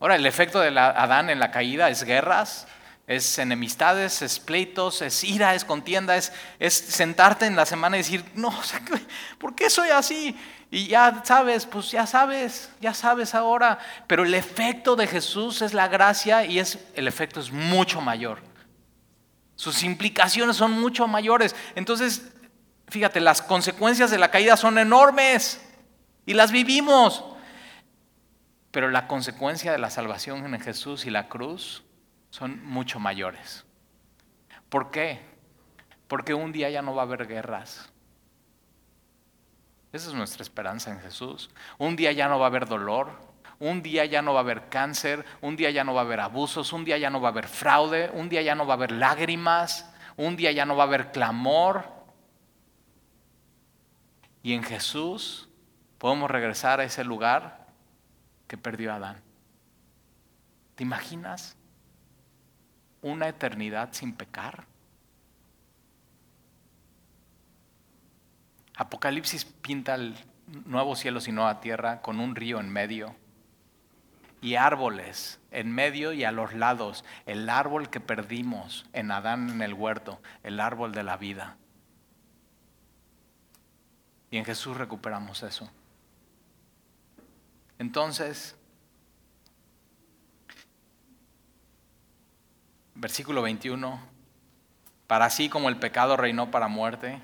[0.00, 2.66] Ahora, el efecto de Adán en la caída es guerras,
[3.06, 8.00] es enemistades, es pleitos, es ira, es contienda, es, es sentarte en la semana y
[8.00, 8.54] decir, no,
[9.38, 10.36] ¿por qué soy así?
[10.70, 13.78] Y ya sabes, pues ya sabes, ya sabes ahora.
[14.06, 18.40] Pero el efecto de Jesús es la gracia y es, el efecto es mucho mayor.
[19.54, 21.56] Sus implicaciones son mucho mayores.
[21.74, 22.30] Entonces,
[22.88, 25.64] Fíjate, las consecuencias de la caída son enormes
[26.26, 27.24] y las vivimos.
[28.70, 31.84] Pero la consecuencia de la salvación en Jesús y la cruz
[32.30, 33.64] son mucho mayores.
[34.68, 35.20] ¿Por qué?
[36.06, 37.90] Porque un día ya no va a haber guerras.
[39.92, 41.50] Esa es nuestra esperanza en Jesús.
[41.78, 43.10] Un día ya no va a haber dolor,
[43.58, 46.20] un día ya no va a haber cáncer, un día ya no va a haber
[46.20, 48.76] abusos, un día ya no va a haber fraude, un día ya no va a
[48.76, 51.97] haber lágrimas, un día ya no va a haber clamor.
[54.42, 55.48] Y en Jesús
[55.98, 57.66] podemos regresar a ese lugar
[58.46, 59.20] que perdió Adán.
[60.74, 61.56] ¿Te imaginas
[63.02, 64.64] una eternidad sin pecar?
[68.76, 70.16] Apocalipsis pinta el
[70.64, 73.16] nuevo cielo y nueva tierra con un río en medio
[74.40, 77.04] y árboles en medio y a los lados.
[77.26, 81.56] El árbol que perdimos en Adán en el huerto, el árbol de la vida.
[84.30, 85.70] Y en Jesús recuperamos eso.
[87.78, 88.56] Entonces,
[92.94, 94.00] versículo 21,
[95.06, 97.22] para así como el pecado reinó para muerte,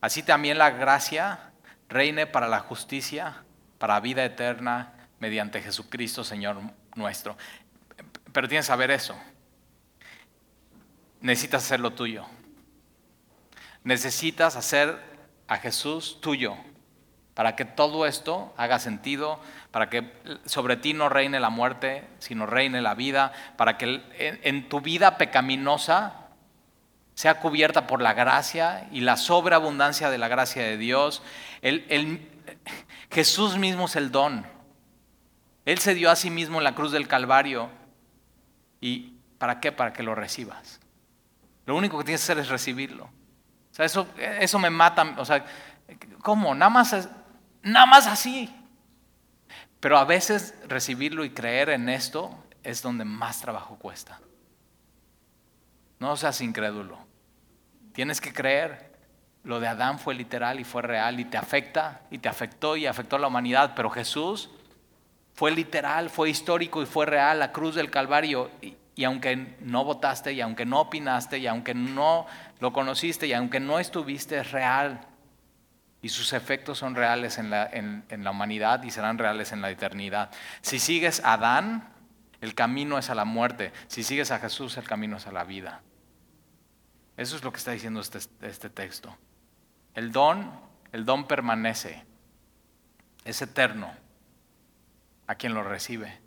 [0.00, 1.52] Así también la gracia
[1.88, 3.42] reine para la justicia,
[3.78, 6.58] para vida eterna, mediante Jesucristo, Señor
[6.94, 7.36] nuestro.
[8.32, 9.16] Pero tienes que saber eso.
[11.20, 12.26] Necesitas hacer lo tuyo.
[13.82, 15.15] Necesitas hacer
[15.48, 16.56] a Jesús tuyo
[17.36, 19.38] para que todo esto haga sentido,
[19.70, 20.10] para que
[20.46, 24.00] sobre ti no reine la muerte, sino reine la vida, para que
[24.42, 26.28] en, tu vida pecaminosa
[27.14, 31.22] sea cubierta por la gracia y la sobreabundancia de la gracia de Dios.
[33.10, 34.46] Jesús mismo es el don.
[35.66, 37.68] Él se dio a sí mismo en la cruz del Calvario.
[38.80, 39.72] ¿Y para qué?
[39.72, 40.80] Para que lo recibas.
[41.66, 43.10] Lo único que tienes que hacer es recibirlo.
[43.76, 45.14] O sea, eso, eso me mata.
[45.18, 45.44] O sea,
[46.22, 46.54] ¿cómo?
[46.54, 47.10] Nada más,
[47.62, 48.50] nada más así.
[49.80, 54.18] Pero a veces recibirlo y creer en esto es donde más trabajo cuesta.
[55.98, 56.98] No seas incrédulo.
[57.92, 58.96] Tienes que creer.
[59.44, 62.86] Lo de Adán fue literal y fue real y te afecta y te afectó y
[62.86, 64.48] afectó a la humanidad, pero Jesús
[65.34, 68.50] fue literal, fue histórico y fue real, la cruz del Calvario.
[69.04, 72.26] Aunque no votaste y aunque no opinaste y aunque no
[72.60, 75.00] lo conociste y aunque no estuviste, es real.
[76.02, 79.70] Y sus efectos son reales en la, en la humanidad y serán reales en la
[79.70, 80.30] eternidad.
[80.62, 81.88] Si sigues a Adán,
[82.40, 83.72] el camino es a la muerte.
[83.88, 85.82] Si sigues a Jesús, el camino es a la vida.
[87.16, 89.16] Eso es lo que está diciendo este, este, texto.
[89.94, 90.52] El don,
[90.92, 92.04] el don permanece,
[93.24, 93.90] es eterno
[95.26, 96.20] a quien lo recibe.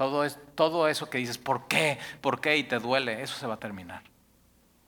[0.00, 1.98] Todo, es, todo eso que dices, ¿por qué?
[2.22, 2.56] ¿Por qué?
[2.56, 4.02] Y te duele, eso se va a terminar.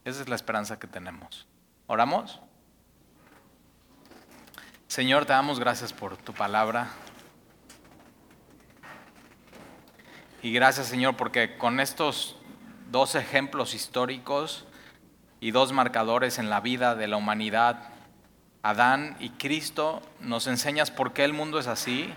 [0.06, 1.46] Esa es la esperanza que tenemos.
[1.86, 2.40] ¿Oramos?
[4.88, 6.88] Señor, te damos gracias por tu palabra.
[10.42, 12.38] Y gracias, Señor, porque con estos
[12.90, 14.64] dos ejemplos históricos
[15.40, 17.90] y dos marcadores en la vida de la humanidad,
[18.62, 22.14] Adán y Cristo, nos enseñas por qué el mundo es así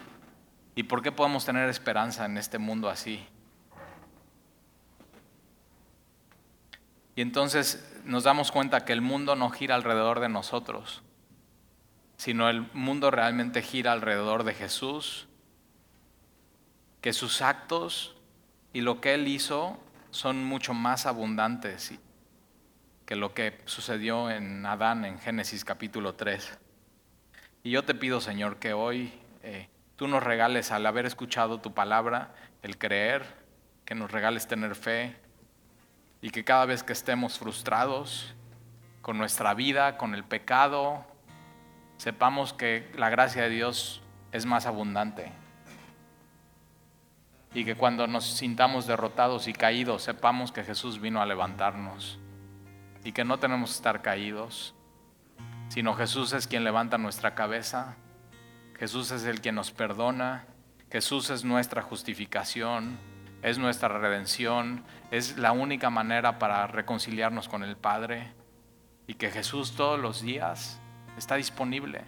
[0.75, 3.25] y por qué podemos tener esperanza en este mundo así.
[7.15, 11.01] Y entonces nos damos cuenta que el mundo no gira alrededor de nosotros,
[12.17, 15.27] sino el mundo realmente gira alrededor de Jesús,
[16.99, 18.15] que sus actos
[18.73, 19.79] y lo que Él hizo
[20.11, 21.97] son mucho más abundantes
[23.05, 26.57] que lo que sucedió en Adán en Génesis capítulo 3.
[27.63, 29.13] Y yo te pido, Señor, que hoy
[29.95, 33.25] tú nos regales, al haber escuchado tu palabra, el creer,
[33.85, 35.15] que nos regales tener fe
[36.21, 38.33] y que cada vez que estemos frustrados
[39.01, 41.05] con nuestra vida, con el pecado,
[41.97, 45.31] sepamos que la gracia de Dios es más abundante
[47.53, 52.19] y que cuando nos sintamos derrotados y caídos sepamos que Jesús vino a levantarnos
[53.03, 54.75] y que no tenemos que estar caídos,
[55.69, 57.95] sino Jesús es quien levanta nuestra cabeza,
[58.77, 60.45] Jesús es el quien nos perdona,
[60.91, 62.97] Jesús es nuestra justificación,
[63.41, 68.33] es nuestra redención, es la única manera para reconciliarnos con el Padre
[69.07, 70.79] y que Jesús todos los días
[71.17, 72.03] está disponible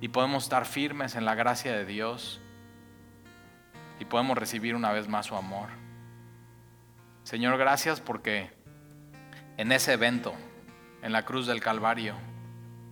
[0.00, 2.40] y podemos estar firmes en la gracia de Dios
[3.98, 5.70] y podemos recibir una vez más su amor.
[7.22, 8.50] Señor, gracias porque
[9.56, 10.34] en ese evento,
[11.02, 12.14] en la cruz del Calvario,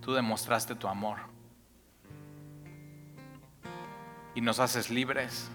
[0.01, 1.34] tú demostraste tu amor.
[4.35, 5.51] Y nos haces libres.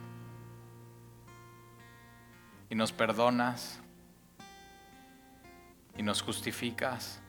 [2.69, 3.79] Y nos perdonas.
[5.97, 7.21] Y nos justificas.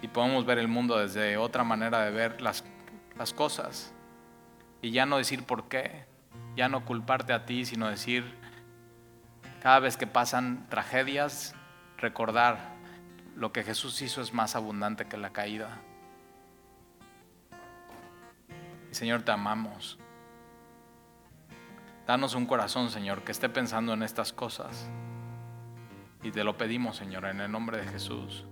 [0.00, 2.64] Y podemos ver el mundo desde otra manera de ver las,
[3.16, 3.92] las cosas.
[4.80, 6.06] Y ya no decir por qué,
[6.56, 8.40] ya no culparte a ti, sino decir,
[9.62, 11.54] Cada vez que pasan tragedias,
[11.98, 12.58] recordar
[13.36, 15.78] lo que Jesús hizo es más abundante que la caída.
[18.92, 19.98] Señor, te amamos.
[22.06, 24.88] Danos un corazón, Señor, que esté pensando en estas cosas.
[26.22, 28.44] Y te lo pedimos, Señor, en el nombre de Jesús.